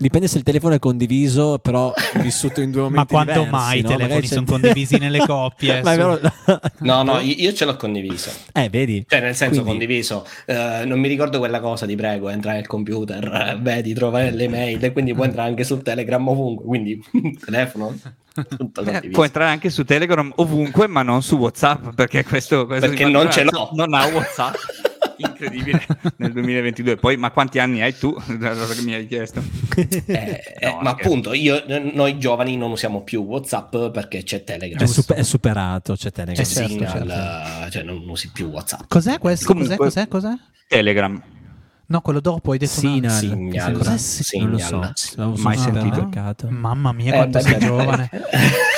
[0.05, 1.91] Dipende se il telefono è condiviso, però
[2.21, 3.89] vissuto in due momenti Ma quando diversi, mai i no?
[3.89, 5.81] telefoni Magari sono c'è- condivisi nelle coppie?
[5.83, 6.01] Ma è su?
[6.01, 6.21] vero-
[6.81, 8.31] No, no, io, ce l'ho condiviso.
[8.53, 9.03] Eh, vedi?
[9.09, 10.27] Cioè, nel senso Quindi- condiviso.
[10.45, 14.47] Eh, non mi ricordo quella cosa, ti prego, entra nel computer, eh, vedi, trova le
[14.49, 16.67] mail e quindi puoi entrare anche su Telegram ovunque.
[16.67, 17.03] Quindi,
[17.43, 17.97] telefono,
[18.37, 23.07] Eh, può entrare anche su Telegram ovunque, ma non su WhatsApp perché questo, questo Perché
[23.07, 23.71] non ce l'ho.
[23.73, 24.55] Non ha WhatsApp.
[25.17, 25.85] Incredibile
[26.19, 26.97] nel 2022.
[26.97, 28.15] Poi, ma quanti anni hai tu?
[28.41, 29.43] La cosa che mi hai chiesto.
[29.77, 31.09] Eh, eh, No, ma scherzo.
[31.09, 31.63] appunto, io,
[31.93, 34.83] noi giovani non usiamo più WhatsApp perché c'è Telegram.
[34.83, 36.45] È, super- è superato, c'è C'è Telegram.
[36.45, 37.67] certo, Signal, certo.
[37.67, 38.83] eh, cioè non usi più WhatsApp.
[38.89, 39.47] Cos'è questo?
[39.47, 40.09] Comunque- Cos'è?
[40.09, 40.29] Cos'è?
[40.29, 40.43] Cos'è?
[40.69, 41.23] Telegram.
[41.87, 43.11] No, quello dopo hai detto Signal.
[43.13, 43.73] Signal.
[43.77, 44.91] Cos'è Sì, non lo so.
[44.95, 45.35] Signal.
[45.39, 46.09] Mai sentito.
[46.49, 48.11] Mamma mia, Eh, quanto beh, sei giovane.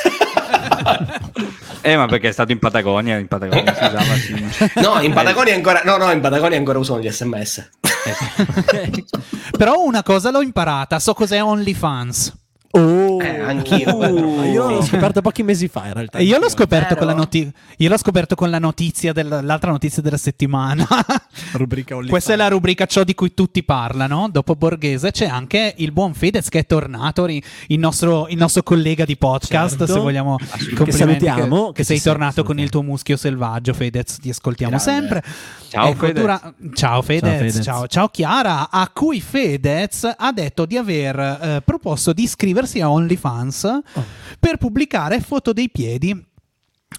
[1.83, 3.17] Eh, ma perché è stato in Patagonia?
[3.17, 4.71] In Patagonia si usava sì.
[4.83, 7.71] No, in Patagonia ancora, no, no, in Patagonia ancora usano gli sms.
[9.57, 12.46] Però una cosa l'ho imparata, so cos'è OnlyFans.
[12.79, 14.45] Oh, Eh, anch'io, Uh, però.
[14.45, 16.19] io l'ho scoperto pochi mesi fa in realtà.
[16.19, 20.03] Io l'ho scoperto, con la, noti- io l'ho scoperto con la notizia del- l'altra notizia
[20.03, 20.87] della settimana.
[21.53, 21.97] rubrica.
[22.09, 24.29] Questa è la rubrica ciò di cui tutti parlano.
[24.31, 28.63] Dopo Borghese c'è anche il buon Fedez che è tornato, ri- il nostro, il nostro
[28.63, 29.79] collega di podcast.
[29.79, 29.93] Certo.
[29.95, 34.19] Se vogliamo, Che salutiamo, Che, che sei tornato con il tuo muschio selvaggio, Fedez.
[34.21, 34.93] Ti ascoltiamo Grande.
[34.93, 35.23] sempre.
[35.69, 36.21] Ciao, Ecco, Fedez.
[36.21, 37.31] dura- ciao Fedez.
[37.31, 37.61] Ciao, Fedez.
[37.65, 38.69] Ciao, ciao Chiara.
[38.71, 44.05] A cui Fedez ha detto di aver eh, proposto di iscriversi a OnlyFans Oh.
[44.39, 46.25] per pubblicare foto dei piedi.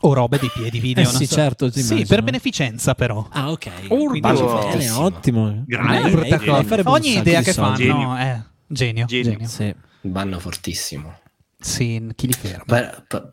[0.02, 1.04] O robe dei piedi video.
[1.04, 1.36] Eh sì, so.
[1.36, 2.08] certo, Sì, immagino.
[2.08, 3.26] per beneficenza, però.
[3.32, 4.20] Ah, ok.
[4.20, 5.64] Bacio bene, ottimo.
[5.66, 7.88] Grande, un Ogni idea che soldi.
[7.88, 8.16] fanno Genio.
[8.16, 9.06] è genio.
[9.06, 9.32] Genio.
[9.32, 9.48] genio.
[9.48, 9.74] Sì.
[10.02, 11.20] Vanno fortissimo.
[11.60, 12.64] Sì, chi li ferma?
[12.66, 13.30] Per- per-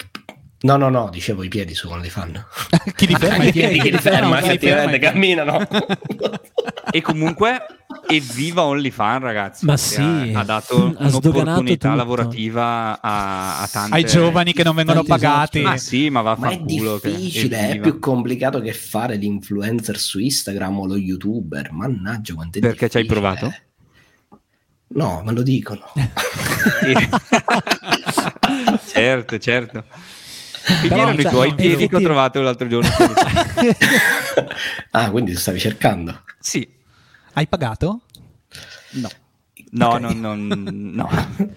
[0.65, 2.43] No, no, no, dicevo i piedi su OnlyFans.
[2.97, 3.45] chi li ferma?
[3.45, 5.13] I piedi li chi li ferma, effettivamente piedi.
[5.13, 5.67] camminano.
[6.91, 7.67] E comunque,
[8.09, 9.67] evviva OnlyFans, ragazzi.
[9.67, 10.01] Ma sì.
[10.01, 11.99] ha, ha dato Ha un'opportunità tutto.
[12.01, 15.61] lavorativa a, a tante Ai giovani che non vengono Tanti pagati.
[15.61, 19.17] Ma sì, ma va a Ma è fanculo che difficile, è più complicato che fare
[19.17, 21.73] l'influencer su Instagram o lo youtuber.
[21.73, 23.35] Mannaggia, quanto è Perché ci hai difficile.
[23.37, 23.55] provato?
[24.87, 25.83] No, me lo dicono.
[28.87, 29.85] certo, certo.
[30.67, 32.89] Quindi Però, erano cioè, i tuoi no, piedi che ho trovato l'altro giorno.
[34.93, 36.23] ah, quindi tu stavi cercando.
[36.41, 36.67] sì.
[37.37, 38.03] Hai pagato?
[38.93, 39.09] No.
[39.71, 40.01] No, Ok.
[40.01, 40.37] no, no,
[40.71, 41.09] no.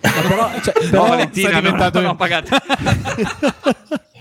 [0.01, 2.57] Però, cioè, No, però- Valentina, sei diventato- non ho pagato.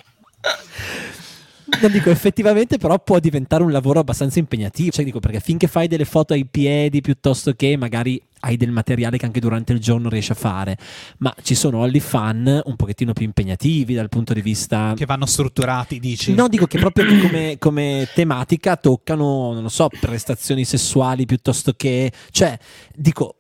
[1.81, 4.91] Non dico effettivamente, però può diventare un lavoro abbastanza impegnativo.
[4.91, 9.19] Cioè, dico perché finché fai delle foto ai piedi piuttosto che magari hai del materiale
[9.19, 10.79] che anche durante il giorno riesci a fare,
[11.19, 14.95] ma ci sono OnlyFan un pochettino più impegnativi dal punto di vista.
[14.97, 16.33] Che vanno strutturati, dici?
[16.33, 22.13] No, dico che proprio come, come tematica toccano, non lo so, prestazioni sessuali piuttosto che.
[22.31, 22.59] Cioè,
[22.95, 23.37] dico,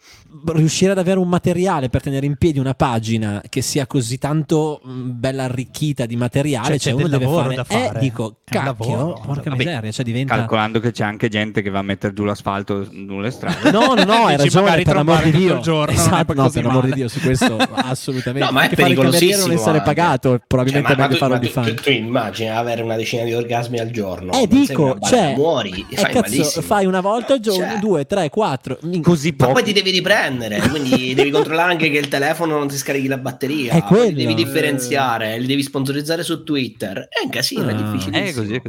[0.55, 4.80] riuscire ad avere un materiale per tenere in piedi una pagina che sia così tanto
[4.84, 7.55] mh, bella arricchita di materiale, Cioè, c'è uno deve fare.
[7.55, 7.97] da fare.
[7.97, 8.64] Eh, dico, cacchio,
[8.97, 9.20] lavoro.
[9.24, 10.34] porca Vabbè, miseria, cioè diventa.
[10.37, 13.70] Calcolando che c'è anche gente che va a mettere giù l'asfalto sulle strade.
[13.70, 15.61] No, no, no, hai ragione, magari per l'amor di Dio.
[15.61, 16.93] giorno, esatto, no, per l'amor di.
[16.95, 18.47] Dio, su questo assolutamente.
[18.47, 19.95] No, ma è Anche cameriere non pericolosissimo essere anche.
[19.95, 21.74] pagato, probabilmente Cioè, ma, meglio ma farlo di ma tu, fan.
[21.76, 24.32] tu, tu immagini avere una decina di orgasmi al giorno.
[24.32, 26.62] Eh, dico, cioè, muori, eh, fai malissimo.
[26.64, 27.78] fai una volta al giorno, Cioè.
[27.78, 28.78] due, tre, quattro.
[29.03, 29.53] Così Ma poco.
[29.53, 30.25] poi ti devi riprendere,
[30.68, 33.72] quindi devi controllare anche che il telefono non ti scarichi la batteria.
[33.74, 34.06] È quello.
[34.08, 37.08] Li devi differenziare, li devi sponsorizzare su Twitter.
[37.08, 38.24] È un casino, è Ah.
[38.24, 38.60] è così.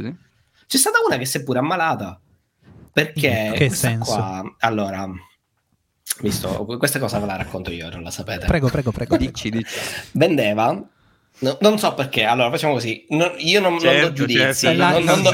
[0.66, 2.20] C'è stata una che si è pure ammalata.
[2.92, 4.12] Perché Che senso?
[4.12, 5.08] qua- allora,
[6.20, 8.46] visto, questa cosa ve la racconto io, non la sapete.
[8.46, 9.16] Prego, prego, prego.
[9.16, 9.66] Dici, dici.
[10.12, 10.82] Vendeva.
[11.40, 13.04] no- non so perché, allora facciamo così.
[13.10, 14.82] no- io non, non Certo, do giudizi, certo.
[14.82, 15.30] non, non do,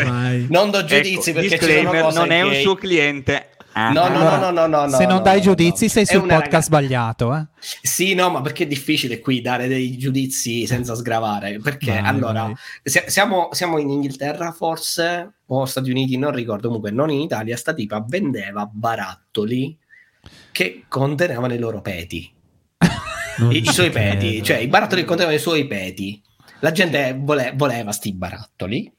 [0.51, 3.49] non do giudizi Ecco, perché ci sono disclaimer, cose non è un che- suo cliente.
[3.77, 3.91] Ah.
[3.91, 5.91] No, no, Allora, no, no, no, no, Se non no, dai no, giudizi no.
[5.91, 7.47] sei sul podcast ragazza- sbagliato, eh?
[7.83, 11.59] Sì, no, ma perché è difficile qui dare dei giudizi senza sgravare?
[11.59, 12.55] Perché Vai, allora vai.
[12.85, 17.57] si- siamo, siamo in Inghilterra forse o Stati Uniti, non ricordo, comunque non in Italia,
[17.57, 19.77] sta tipa vendeva barattoli
[20.53, 22.33] che contenevano i loro peti,
[23.51, 24.19] i, i suoi credo.
[24.19, 26.23] peti, cioè i barattoli che contenevano i suoi peti.
[26.61, 28.91] La gente vole- voleva sti barattoli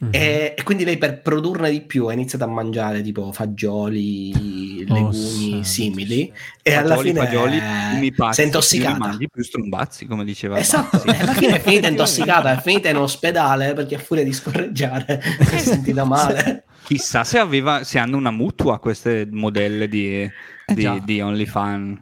[0.00, 0.08] Mhm.
[0.12, 5.10] e, e quindi lei per produrne di più ha iniziato a mangiare tipo fagioli, Oh,
[5.10, 8.98] legumi simili e alla fine fagioli, eh, mi pazzi, si è intossicata.
[8.98, 10.58] mangi, più strombazzi, come diceva.
[10.58, 14.32] Esatto, e alla fine è finita intossicata, è finita in ospedale perché a furia di
[14.32, 16.64] scorreggiare si è sentita male.
[16.84, 20.28] Chissà se, aveva, se hanno una mutua queste modelle di,
[20.66, 20.98] di, già.
[20.98, 21.98] di OnlyFans.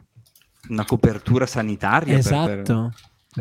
[0.69, 2.93] Una copertura sanitaria per- per, Esatto.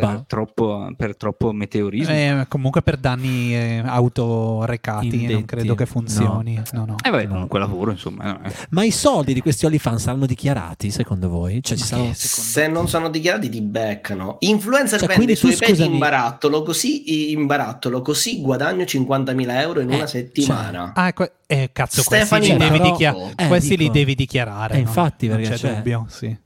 [0.06, 2.12] Per troppo, per troppo meteorismo.
[2.12, 5.44] Eh, comunque per danni eh, autorecati non Indetti.
[5.44, 6.60] credo che funzioni.
[6.72, 6.96] No, no.
[7.04, 8.40] E vabbè, comunque lavoro, insomma.
[8.44, 8.52] eh.
[8.70, 11.62] Ma i soldi di questi OnlyFans saranno dichiarati secondo voi?
[11.62, 12.10] Cioè, ci saranno.
[12.14, 14.36] Se non sono dichiarati ti beccano.
[14.40, 19.60] Influencer Cioè, vende quindi i suoi scusami- in barattolo, così in barattolo, così guadagno 50.000
[19.60, 20.92] euro in Eh, una settimana.
[20.94, 24.14] Ah, que- eh, cazzo, Stefani questi, li devi, però- dichia- eh, questi li dico- devi
[24.14, 24.74] dichiarare.
[24.74, 24.82] Eh, no?
[24.82, 26.36] infatti, non perché c'è cioè- dubbio, sì.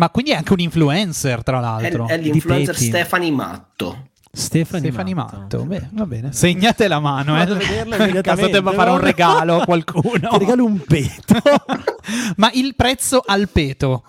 [0.00, 2.08] Ma quindi è anche un influencer, tra È, l'altro.
[2.08, 2.86] è l'influencer peti.
[2.86, 4.08] Stefani Matto.
[4.32, 5.36] Stefani, Stefani Matto.
[5.38, 6.32] Matto, Beh, va bene.
[6.32, 7.44] Segnate la mano, eh.
[7.44, 7.58] Vado
[8.16, 10.28] In caso debba fare un regalo a qualcuno.
[10.30, 11.34] Ti regalo un peto.
[12.36, 14.04] Ma il prezzo al peto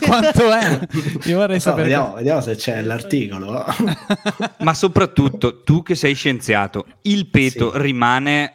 [0.00, 0.78] quanto è?
[1.24, 1.84] Io vorrei So, sapere.
[1.84, 3.64] vediamo, vediamo se c'è l'articolo.
[4.58, 7.78] Ma soprattutto, tu che sei scienziato, il peto Sì.
[7.78, 8.52] rimane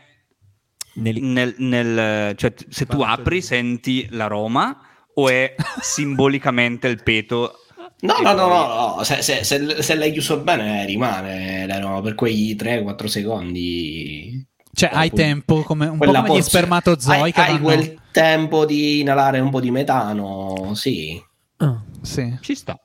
[0.97, 4.79] Nel- nel, nel- cioè se tu apri senti l'aroma
[5.15, 7.59] o è simbolicamente il peto
[8.01, 12.01] No, no, no, poi- no, no, Se, se, se, se l'hai chiuso bene rimane l'aroma
[12.01, 14.45] per quei 3-4 secondi.
[14.73, 18.65] Cioè, hai tempo come un po' come gli spermatozoi Hai, che hai vanno- quel tempo
[18.65, 21.19] di inalare un po' di metano, sì.
[21.57, 21.81] Ah.
[22.01, 22.37] Sì.
[22.41, 22.77] ci sta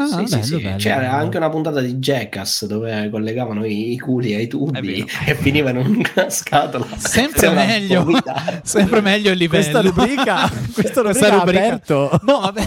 [0.00, 0.56] Ah, sì, bello, sì.
[0.62, 1.12] bello, C'era bello.
[1.16, 5.96] anche una puntata di Jackass dove collegavano i, i culi ai tubi e finivano in
[6.14, 6.86] una scatola.
[6.96, 8.06] Sempre meglio,
[8.62, 9.60] sempre meglio il livello.
[9.62, 12.20] Questa rubrica, questa rubrica, Questa rubrica- aperto.
[12.22, 12.66] No, vabbè.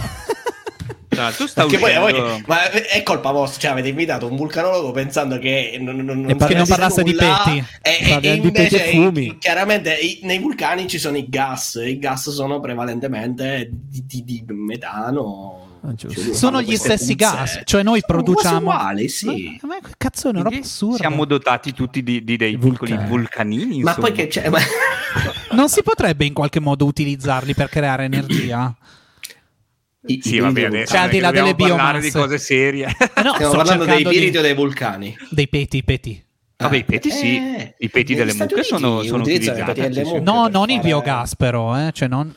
[1.08, 4.92] Tra l'altro sta Perché poi voi, ma è colpa vostra, cioè avete invitato un vulcanologo
[4.92, 7.64] pensando che non, non, non, E che non parlasse di nulla, peti.
[7.82, 9.38] E, e- Parliamo e di peti invece e fumi.
[9.38, 14.44] chiaramente i- nei vulcani ci sono i gas, i gas sono prevalentemente di, di- di
[14.48, 15.61] metano.
[15.84, 15.94] Ah.
[15.96, 18.60] Cioè, Sono gli stessi gas, cioè noi Sono produciamo...
[18.60, 19.58] quasi uguali, sì.
[19.62, 20.96] Ma, ma cazzo è una roba assurda.
[20.96, 23.82] Siamo dotati tutti di, di dei piccoli vulcanini.
[23.82, 24.48] Ma poi che c'è?
[24.48, 24.58] Ma...
[25.52, 28.74] Non si potrebbe in qualche modo utilizzarli per creare energia?
[30.06, 32.18] I- Sì, vabbè, piriti adesso Cioè, al di là delle parlare di biomasse.
[32.18, 32.86] cose serie.
[33.14, 35.16] Eh no, Stiamo parlando dei cercando di- o dei vulcani?
[35.30, 36.24] Dei peti, i peti.
[36.56, 37.36] Vabbè, i peti sì.
[37.36, 39.82] Eh, I peti delle Stati mucche sono, sono utilizzati.
[39.92, 40.20] sì, sì.
[40.20, 41.90] No, non il fare- biogas però, eh?
[41.92, 42.32] Cioè non...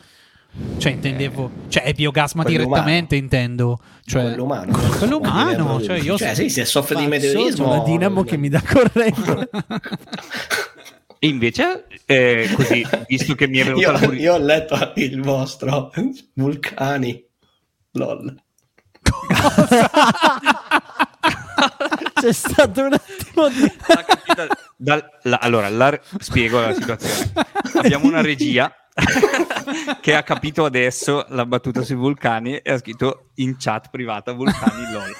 [0.77, 1.51] Cioè intendevo...
[1.67, 3.79] Cioè è biogas ma Quello direttamente intendo.
[4.05, 4.23] Cioè...
[4.23, 4.77] quello umano.
[4.97, 6.17] Quello umano, cioè io...
[6.17, 7.65] Cioè, sì, se soffre di meteorismo.
[7.65, 9.49] c'ho la dinamo che mi dà corrente.
[11.19, 15.21] Invece, eh, così, visto che mi è venuto Io, la curi- io ho letto il
[15.21, 15.91] vostro
[16.33, 17.25] vulcani.
[17.91, 18.35] LOL.
[22.13, 23.71] C'è stato un attimo di...
[24.05, 24.47] capita
[24.77, 27.31] dal- la- allora, la- spiego la situazione.
[27.75, 28.71] Abbiamo una regia
[30.01, 34.83] che ha capito adesso la battuta sui vulcani e ha scritto in chat privata vulcani
[34.91, 35.11] lol.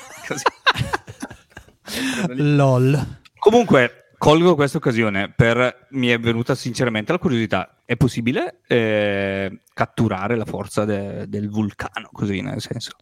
[2.30, 3.20] LOL.
[3.38, 7.82] Comunque, colgo questa occasione per mi è venuta sinceramente la curiosità.
[7.86, 12.94] È possibile eh, catturare la forza de- del vulcano, così nel senso.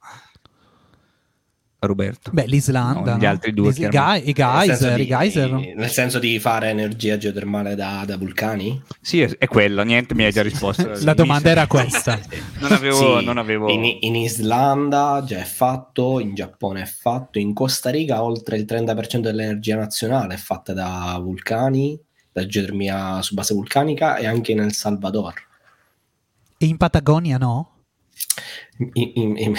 [1.85, 2.31] Roberto.
[2.31, 3.13] Beh, l'Islanda.
[3.13, 4.31] No, gli altri due, L'Is- i chiaramente.
[4.33, 5.75] Ga- I Nel senso geyser, di- i geyser.
[5.75, 8.81] Nel senso di fare energia geotermale da, da vulcani?
[9.01, 10.91] Sì, è, è quello, niente, mi hai già risposto.
[11.03, 12.19] La domanda era questa.
[12.59, 13.19] Non avevo...
[13.19, 13.69] Sì, non avevo...
[13.69, 18.65] In, in Islanda già è fatto, in Giappone è fatto, in Costa Rica oltre il
[18.67, 21.99] 30% dell'energia nazionale è fatta da vulcani,
[22.31, 25.33] da geotermia su base vulcanica e anche in El Salvador.
[26.57, 27.69] E in Patagonia no?
[28.93, 29.55] In- in- in-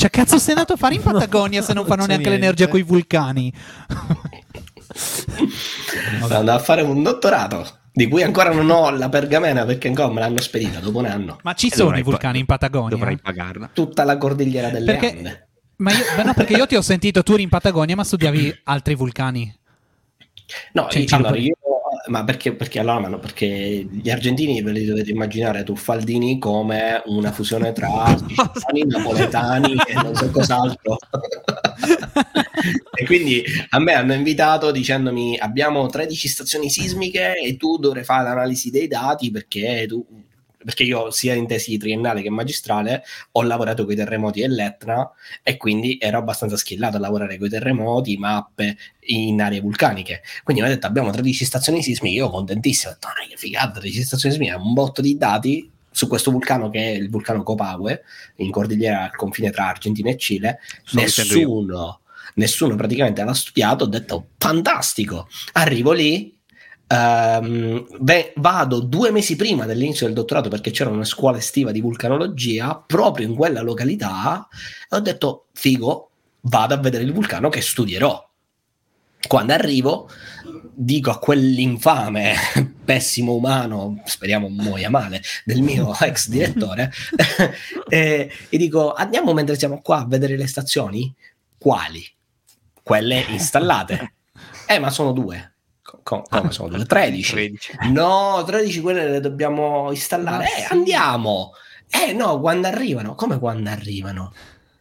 [0.00, 2.40] Cioè, cazzo sei andato a fare in No, Patagonia se non fanno neanche niente.
[2.40, 3.52] l'energia con i vulcani?
[6.20, 10.08] Sono andato a fare un dottorato di cui ancora non ho la pergamena perché ancora
[10.10, 11.38] me l'hanno spedita dopo un anno.
[11.42, 12.96] Ma ci E sono dovrai i vulcani pa- in Patagonia?
[12.96, 13.70] Dovrei pagarla.
[13.72, 15.48] Tutta la cordigliera delle Perché- Ande.
[15.76, 18.60] Ma io, beh, no, perché io ti ho sentito, tu eri in Patagonia, ma studiavi
[18.64, 19.54] altri vulcani.
[20.72, 21.54] No, Cioè, in io- allora, per- io,
[22.10, 27.30] ma perché, perché allora, no, perché gli argentini ve li dovete immaginare Tuffaldini come una
[27.30, 27.88] fusione tra
[28.18, 30.98] siciliani, napoletani e non so cos'altro.
[32.94, 38.24] e quindi a me hanno invitato dicendomi abbiamo 13 stazioni sismiche e tu dovrai fare
[38.24, 40.04] l'analisi dei dati perché tu
[40.64, 45.10] perché io sia in tesi triennale che magistrale ho lavorato con i terremoti dell'Etna
[45.42, 50.22] e quindi ero abbastanza schillato a lavorare con i terremoti, mappe in aree vulcaniche.
[50.44, 53.78] Quindi mi ha detto abbiamo 13 stazioni sismiche, io contentissimo, ho detto "Dai, che figata,
[53.78, 58.02] 13 stazioni sismiche, un botto di dati su questo vulcano che è il vulcano Copahue,
[58.36, 60.60] in cordigliera al confine tra Argentina e Cile,
[60.92, 61.00] io.
[61.00, 62.00] nessuno,
[62.34, 66.38] nessuno praticamente l'ha studiato, ho detto fantastico, arrivo lì,
[66.90, 71.80] ehm, beh, vado due mesi prima dell'inizio del dottorato perché c'era una scuola estiva di
[71.80, 74.48] vulcanologia proprio in quella località
[74.88, 76.10] e ho detto figo,
[76.42, 78.28] vado a vedere il vulcano che studierò.
[79.26, 80.08] Quando arrivo,
[80.72, 82.34] dico a quell'infame,
[82.84, 86.90] pessimo umano, speriamo muoia male, del mio ex direttore,
[87.88, 91.14] e, e dico andiamo mentre siamo qua a vedere le stazioni?
[91.58, 92.04] Quali?
[92.82, 94.14] Quelle installate.
[94.66, 95.52] Eh, ma sono due.
[95.90, 96.84] Co- co- come sono due?
[96.84, 97.32] 13.
[97.32, 97.72] 13.
[97.90, 100.44] No, 13 quelle le dobbiamo installare.
[100.44, 101.52] Ma Eh, andiamo.
[101.88, 103.14] Eh, no, quando arrivano.
[103.16, 104.32] Come quando arrivano?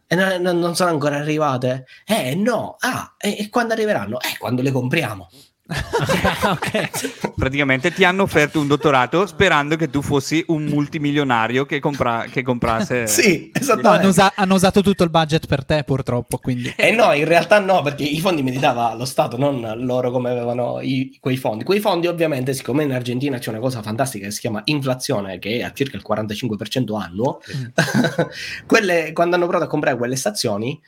[0.06, 1.86] E non, non- non sono ancora arrivate?
[2.06, 2.76] Eh, no.
[2.80, 4.20] Ah, e, e quando arriveranno?
[4.22, 5.30] Eh, quando le compriamo.
[6.50, 7.34] ok.
[7.36, 12.42] Praticamente ti hanno offerto un dottorato sperando che tu fossi un multimilionario che, compra- che
[12.42, 13.06] comprasse...
[13.20, 14.00] Sì, esattamente.
[14.00, 16.38] hanno, usa- hanno usato tutto il budget per te, purtroppo.
[16.38, 16.74] Quindi.
[16.76, 20.10] E no, in realtà no, perché i fondi me li dava lo Stato, non loro
[20.12, 21.64] come avevano i- quei fondi.
[21.64, 25.60] Quei fondi, ovviamente, siccome in Argentina c'è una cosa fantastica che si chiama inflazione, che
[25.60, 27.40] è a circa il 45% annuo,
[28.66, 30.80] quelle, quando hanno provato a comprare quelle stazioni,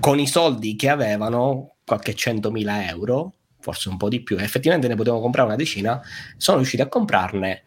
[0.00, 3.32] con i soldi che avevano, qualche 100.000 euro,
[3.66, 6.00] forse un po' di più, effettivamente ne potevano comprare una decina,
[6.36, 7.64] sono riusciti a comprarne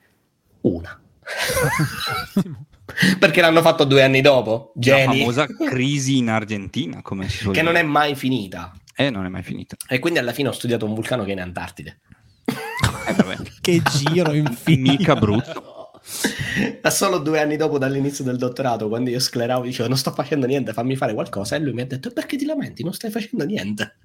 [0.62, 0.97] una.
[3.20, 7.54] perché l'hanno fatto due anni dopo, La geni, famosa crisi in Argentina, come si suol
[7.54, 7.84] che non dire.
[7.84, 8.74] è mai finita.
[8.95, 9.76] Eh, non è mai finita.
[9.89, 12.00] E quindi alla fine ho studiato un vulcano che è in Antartide.
[12.45, 14.97] Eh, che giro infinito.
[14.97, 15.69] Mica brutto.
[16.82, 20.45] Ma solo due anni dopo dall'inizio del dottorato, quando io scleravo, dicevo non sto facendo
[20.47, 21.55] niente, fammi fare qualcosa.
[21.55, 22.84] E lui mi ha detto perché ti lamenti?
[22.84, 23.97] Non stai facendo niente.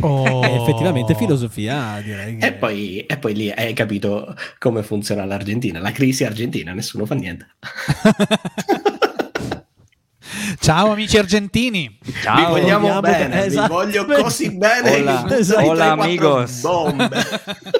[0.00, 0.24] Oh.
[0.46, 2.36] Eh, effettivamente filosofia, direi.
[2.36, 7.06] che- E poi, e poi lì hai capito come funziona l'Argentina, la crisi argentina, nessuno
[7.06, 7.46] fa niente.
[10.58, 11.98] Ciao amici argentini.
[12.22, 12.36] Ciao.
[12.36, 13.72] vi vogliamo vogliamo bene, vi esatto.
[13.72, 14.96] voglio così bene.
[15.00, 15.24] Hola.
[15.24, 16.60] Hola, 3-4 amigos.
[16.60, 17.08] Bombe.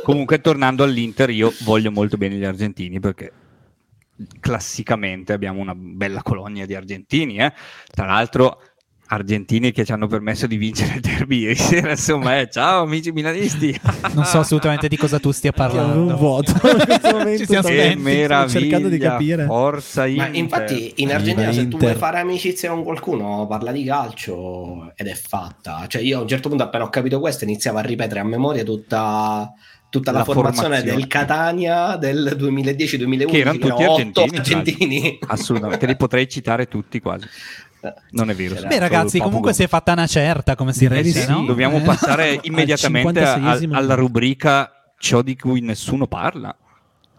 [0.03, 3.33] Comunque, tornando all'Inter, io voglio molto bene gli argentini perché
[4.41, 7.39] classicamente abbiamo una bella colonia di argentini.
[7.39, 7.53] eh.
[7.93, 8.61] Tra l'altro,
[9.09, 11.91] argentini che ci hanno permesso di vincere il derby ieri sera.
[11.91, 13.79] Insomma, eh, ciao amici milanisti.
[14.15, 16.13] Non so assolutamente di cosa tu stia parlando.
[16.13, 16.53] un vuoto
[17.29, 17.37] in.
[17.39, 18.61] Ci siamo che meraviglia!
[18.61, 19.45] cercando di capire.
[19.45, 24.93] Forza Ma infatti in Argentina se tu vuoi fare amicizia con qualcuno parla di calcio
[24.97, 25.85] ed è fatta.
[25.87, 28.65] Cioè io a un certo punto appena ho capito questo iniziavo a ripetere a memoria
[28.65, 29.53] tutta,
[29.97, 30.97] tutta la, La formazione, formazione.
[30.99, 35.19] del Catania del 2010-2011 Che erano tutti argentini, argentini.
[35.27, 37.27] Assolutamente, te li potrei citare tutti quasi.
[38.11, 38.57] Non è vero.
[38.67, 41.31] Beh, ragazzi, comunque si è fatta una certa, come si di dice, sì.
[41.31, 41.45] no?
[41.45, 41.83] Dobbiamo Eh.
[41.83, 43.75] passare immediatamente al- 56esimo.
[43.75, 46.55] alla rubrica ciò di cui nessuno parla.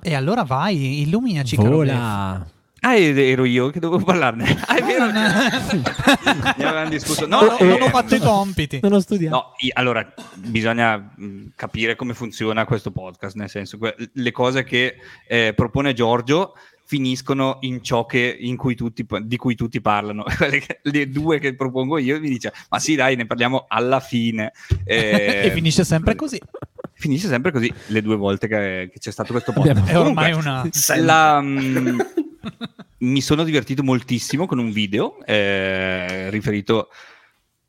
[0.01, 1.55] E allora vai, illuminaci.
[1.55, 1.69] caro.
[1.69, 2.45] Vola.
[2.87, 4.45] Ah, ero io che dovevo parlarne.
[4.67, 5.11] Ah, è vero.
[5.11, 7.25] Ne avevamo discusso.
[7.25, 8.79] No, No, no, non ho fatto i compiti.
[8.81, 9.35] Non ho studiato.
[9.35, 14.63] No, i- allora bisogna mh, capire come funziona questo podcast, nel senso que- le cose
[14.63, 14.95] che
[15.27, 16.53] eh, propone Giorgio
[16.85, 20.23] finiscono in ciò che, in cui tutti, di cui tutti parlano.
[20.83, 24.53] Le due che propongo io mi dice, ma sì dai, ne parliamo alla fine.
[24.85, 26.39] Eh, e finisce sempre così.
[26.93, 29.85] Finisce sempre così le due volte che, che c'è stato questo podcast.
[29.85, 30.49] È ormai Comunque,
[30.95, 31.03] una...
[31.03, 31.99] La, mm,
[32.99, 36.89] mi sono divertito moltissimo con un video eh, riferito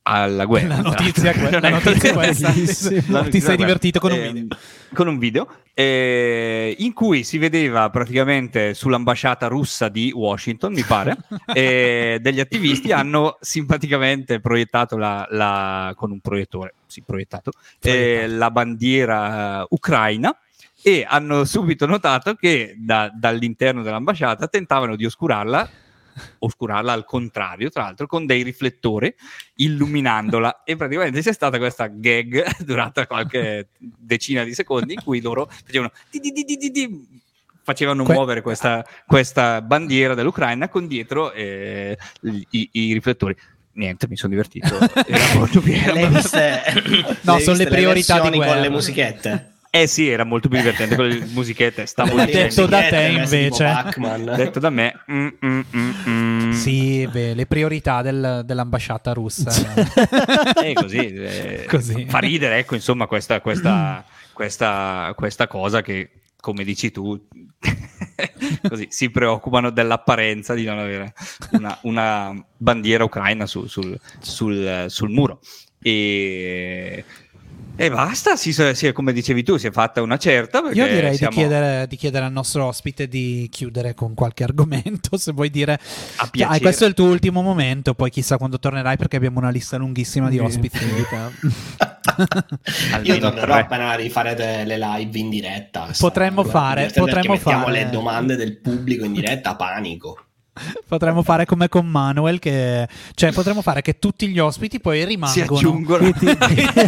[0.02, 0.76] alla guerra.
[0.76, 2.48] La notizia, Non la notizia questa.
[2.48, 4.32] La Ti notizia sei è divertito con un questa.
[4.40, 4.56] video.
[4.56, 10.82] Eh, con un video eh, in cui si vedeva praticamente sull'ambasciata russa di Washington, mi
[10.82, 11.14] pare,
[11.52, 17.52] eh, degli attivisti hanno simpaticamente proiettato la, la- con un proiettore, sì, proiettato,
[17.82, 20.34] eh, la bandiera eh, ucraina
[20.82, 25.68] e hanno subito notato che da- dall'interno dell'ambasciata tentavano di oscurarla
[26.40, 29.14] oscurarla al contrario, tra l'altro, con dei riflettori
[29.56, 30.62] illuminandola.
[30.64, 35.92] e praticamente c'è stata questa gag durata qualche decina di secondi in cui loro facevano
[36.10, 37.08] di di di di di di,
[37.62, 43.36] facevano Que- muovere questa, questa bandiera dell'Ucraina con dietro eh, i, i- riflettori.
[43.74, 44.76] Niente, mi sono divertito.
[45.06, 46.62] Era molto viste?
[47.22, 48.52] No, sono le priorità di guerra.
[48.54, 49.52] con le musichette.
[49.70, 51.84] Eh sì, era molto più divertente con le musichette.
[51.86, 52.70] Stavo Le detto dicendo.
[52.70, 54.34] da te, tipo invece.
[54.36, 54.94] Detto da me.
[55.12, 56.50] mm, mm, mm, mm.
[56.52, 59.50] Sì, beh, le priorità del- dell'ambasciata russa.
[60.62, 62.06] Eh, così, eh, Così.
[62.08, 66.10] fa ridere, ecco, insomma, questa, questa, questa, questa cosa che,
[66.40, 67.26] come dici tu,
[68.68, 71.12] così, si preoccupano dell'apparenza di non avere
[71.52, 75.40] una, una bandiera ucraina su- sul, sul- sul muro.
[75.80, 77.04] E,
[77.80, 80.58] e basta, si, si- come dicevi tu, si è fatta una certa.
[80.72, 85.16] Io direi siamo di, chiedere, di chiedere al nostro ospite di chiudere con qualche argomento,
[85.18, 85.74] se vuoi dire...
[85.74, 86.58] a Cioè, piacere.
[86.58, 89.76] ah, questo è il tuo ultimo momento, poi chissà quando tornerai perché abbiamo una lista
[89.76, 90.76] lunghissima di ospiti.
[93.02, 93.60] Io tornerò tre.
[93.62, 95.88] appena rifarete le live in diretta.
[95.96, 100.24] Potremmo fare- potremmo perché mettiamo fare- le domande del pubblico in diretta, panico.
[100.86, 102.88] Potremmo fare come con Manuel, che...
[103.14, 105.56] cioè potremmo fare che tutti gli ospiti poi si rimangono.
[105.58, 106.04] aggiungono.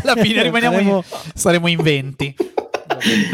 [0.02, 1.04] Alla fine rimaniamo in- Faremo
[1.34, 2.36] saremo in 20.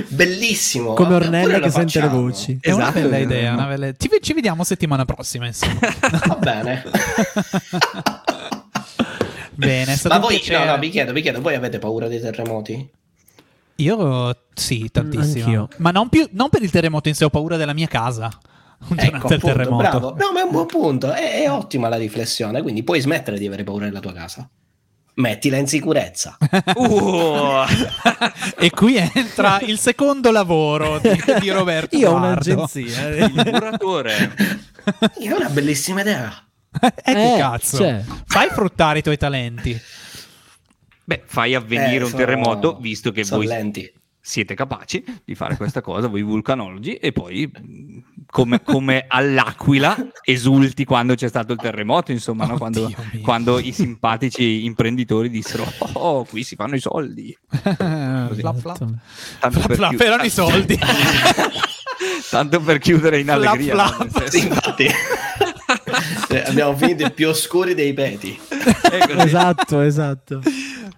[0.08, 0.92] Bellissimo.
[0.92, 2.58] come Ornella che sente le voci.
[2.60, 3.52] È una Esatto, bella eh, idea.
[3.54, 5.46] una bella- Ci, ci vediamo settimana prossima.
[5.46, 5.78] Insomma.
[6.26, 6.84] Va bene.
[9.58, 12.20] Bene, è stato Ma voi, no, no, vi chiedo, vi chiedo, voi avete paura dei
[12.20, 12.90] terremoti?
[13.76, 15.44] Io sì, tantissimo.
[15.44, 15.68] Anch'io.
[15.78, 18.30] Ma non, più, non per il terremoto in sé, ho paura della mia casa.
[18.96, 19.76] Ecco, il appunto, terremoto.
[19.76, 20.14] bravo.
[20.16, 21.12] No, ma è un buon punto.
[21.12, 22.62] È, è ottima la riflessione.
[22.62, 24.48] Quindi puoi smettere di avere paura della tua casa.
[25.14, 26.36] Mettila in sicurezza.
[26.76, 27.64] Uh,
[28.58, 31.08] e qui entra il secondo lavoro di,
[31.40, 31.96] di Roberto.
[31.98, 33.08] Io ho un'agenzia.
[33.08, 33.24] eh.
[33.24, 34.34] il muratore.
[35.18, 36.32] È una bellissima idea.
[36.80, 37.78] Eh, che Eh, cazzo.
[37.78, 38.02] cioè.
[38.26, 39.78] Fai fruttare i tuoi talenti.
[41.04, 43.90] Beh, fai avvenire Eh, un sono- terremoto, visto che voi lenti.
[44.20, 47.50] siete capaci di fare questa cosa, voi vulcanologi, e poi
[48.28, 52.58] come, come all'aquila esulti quando c'è stato il terremoto, insomma, no?
[52.58, 57.36] quando, quando i simpatici imprenditori dissero, oh, qui si fanno i soldi.
[57.48, 58.52] Fla, fla.
[58.52, 58.98] Esatto.
[59.40, 60.78] Tanto Fla, per fla, erano i soldi.
[62.30, 63.74] Tanto per chiudere in Fla, allegria.
[63.86, 64.08] fla.
[64.10, 64.86] senso- Sì, infatti.
[66.46, 68.38] Abbiamo finito i più oscuri dei peti.
[69.18, 70.40] esatto, esatto.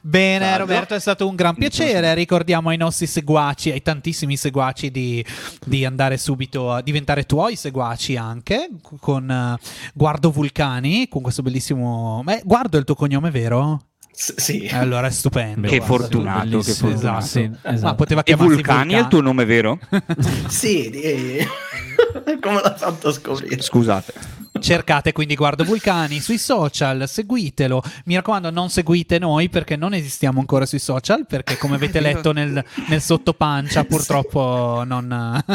[0.01, 0.59] Bene, Salve.
[0.59, 2.15] Roberto, è stato un gran piacere.
[2.15, 5.25] Ricordiamo ai nostri seguaci, ai tantissimi seguaci, di,
[5.65, 8.69] di andare subito a diventare tuoi seguaci anche
[9.01, 9.57] con eh,
[9.95, 12.23] Guardo Vulcani, con questo bellissimo.
[12.25, 13.83] Beh, Guardo è il tuo cognome, vero?
[14.13, 14.69] S- sì.
[14.73, 15.69] Allora è stupendo.
[15.69, 15.97] Che guarda.
[15.97, 17.25] fortunato, che fortunato.
[17.25, 17.95] Sì, Ma esatto.
[17.95, 19.79] poteva E chiamarsi Vulcani è il tuo nome vero?
[20.49, 21.47] Sì, di-
[22.41, 23.61] come l'ha fatto scoprire?
[23.63, 24.13] Scusate.
[24.61, 27.83] Cercate quindi Guardo Vulcani sui social, seguitelo.
[28.05, 31.27] Mi raccomando, non seguite noi perché non esistiamo ancora sui social.
[31.27, 35.07] Perché, come avete letto nel, nel sottopancia, purtroppo non.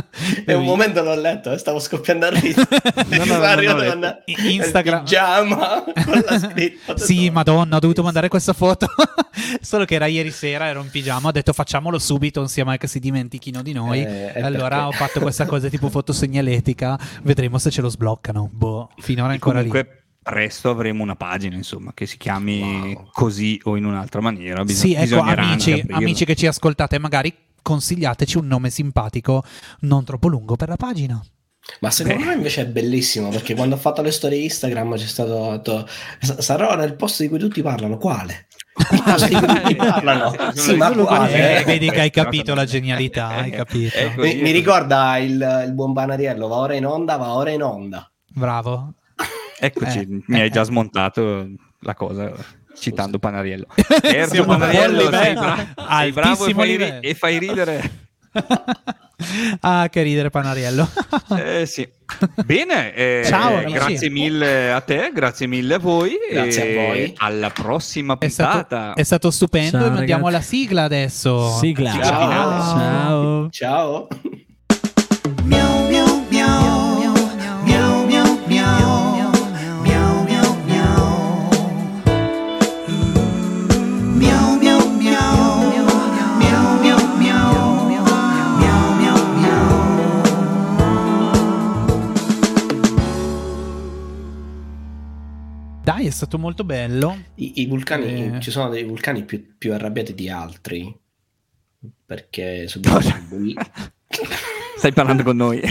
[0.45, 2.67] E un momento l'ho letto e stavo scoppiando a ridere.
[3.09, 5.03] No, no, no, no, con Instagram.
[5.03, 6.97] pigiama con la scritta.
[6.97, 8.87] Sì, madonna, ho dovuto mandare questa foto.
[9.61, 11.29] Solo che era ieri sera, ero in pigiama.
[11.29, 14.01] Ho detto facciamolo subito, non sia mai che si dimentichino di noi.
[14.01, 16.99] Eh, è allora perché- ho fatto questa cosa tipo fotosegnaletica.
[17.23, 18.49] Vedremo se ce lo sbloccano.
[18.51, 19.67] Boh, finora è ancora lì.
[19.69, 22.61] Comunque presto avremo una pagina, insomma, che si chiami
[22.93, 23.09] Wow.
[23.11, 24.63] così o in un'altra maniera.
[24.63, 29.43] Bis- Sì, ecco, amici, amici che ci ascoltate, magari consigliateci un nome simpatico,
[29.81, 31.21] non troppo lungo per la pagina.
[31.79, 35.51] Ma secondo me invece è bellissimo perché quando ho fatto le storie Instagram c'è stato
[35.51, 35.87] detto,
[36.19, 37.97] "S- sarò nel posto di cui tutti parlano.
[37.97, 38.47] Quale?
[38.91, 40.33] Il posto di cui tutti parlano.
[40.53, 41.31] Sì, ma Quello quale?
[41.31, 43.95] che- vedi che hai capito la genialità, hai capito.
[43.95, 47.63] eh, Mi, mi ricorda il, il buon Panariello, va ora in onda, va ora in
[47.63, 48.11] onda.
[48.34, 48.93] Bravo.
[49.59, 50.65] Eccoci, Eh, mi hai eh, già eh.
[50.65, 51.47] smontato
[51.79, 52.31] la cosa
[52.77, 53.67] citando Panariello.
[53.75, 57.91] Siamo Certo, Panariello, sei, bra- sei bravo e fai, ri- e fai ridere.
[59.61, 60.89] ah, che ridere, Panariello.
[61.38, 61.88] Eh, sì.
[62.45, 63.73] Bene, eh, Ciao, amici.
[63.73, 66.15] grazie mille a te, grazie mille a voi.
[66.31, 67.13] Grazie e a voi.
[67.17, 68.93] Alla prossima È stato, puntata.
[68.93, 69.79] è stato stupendo.
[69.79, 71.57] Ciao, e andiamo alla sigla adesso.
[71.57, 71.91] Sigla.
[71.91, 73.49] Sigla finale.
[73.49, 73.49] Ciao.
[73.49, 74.07] Ciao.
[95.84, 97.17] Dai, è stato molto bello.
[97.36, 98.39] I, i vulcani, Eh.
[98.39, 100.97] ci sono dei vulcani più, più arrabbiati di altri
[102.05, 103.53] perché subiscono bulli-
[104.77, 105.59] Stai parlando con noi.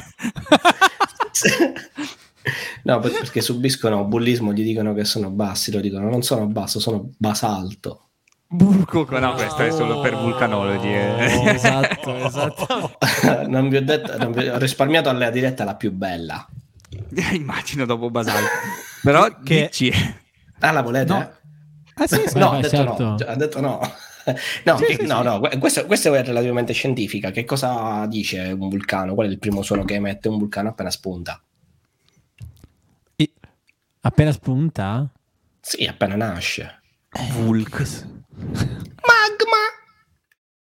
[2.84, 6.78] no, per- perché subiscono bullismo, gli dicono che sono bassi, lo dicono non sono basso,
[6.78, 8.08] sono basalto.
[8.48, 10.88] Burco, no, questo è solo per vulcanologi.
[10.88, 11.42] eh.
[11.54, 12.98] Esatto, esatto.
[13.48, 16.46] non vi ho detto, non vi- ho risparmiato alla diretta la più bella.
[17.32, 18.48] Immagino dopo Basalto.
[19.02, 19.92] Però Che- dici,
[20.60, 21.12] Ah, la volete?
[21.12, 21.32] No.
[21.94, 22.38] Ah, sì, sì.
[22.38, 23.02] No, ha detto certo.
[23.02, 23.16] no.
[23.26, 23.80] Ha detto no.
[24.64, 25.22] No, Sì, che- sì, no, sì.
[25.24, 27.32] no, que- questo, questo è relativamente scientifica.
[27.32, 29.14] Che cosa dice un vulcano?
[29.14, 31.42] Qual è il primo suono che emette un vulcano appena spunta?
[33.16, 33.32] I-
[34.02, 35.08] Appena spunta?
[35.60, 36.80] Sì, appena nasce.
[37.32, 38.06] Vulc.
[38.30, 39.62] Magma!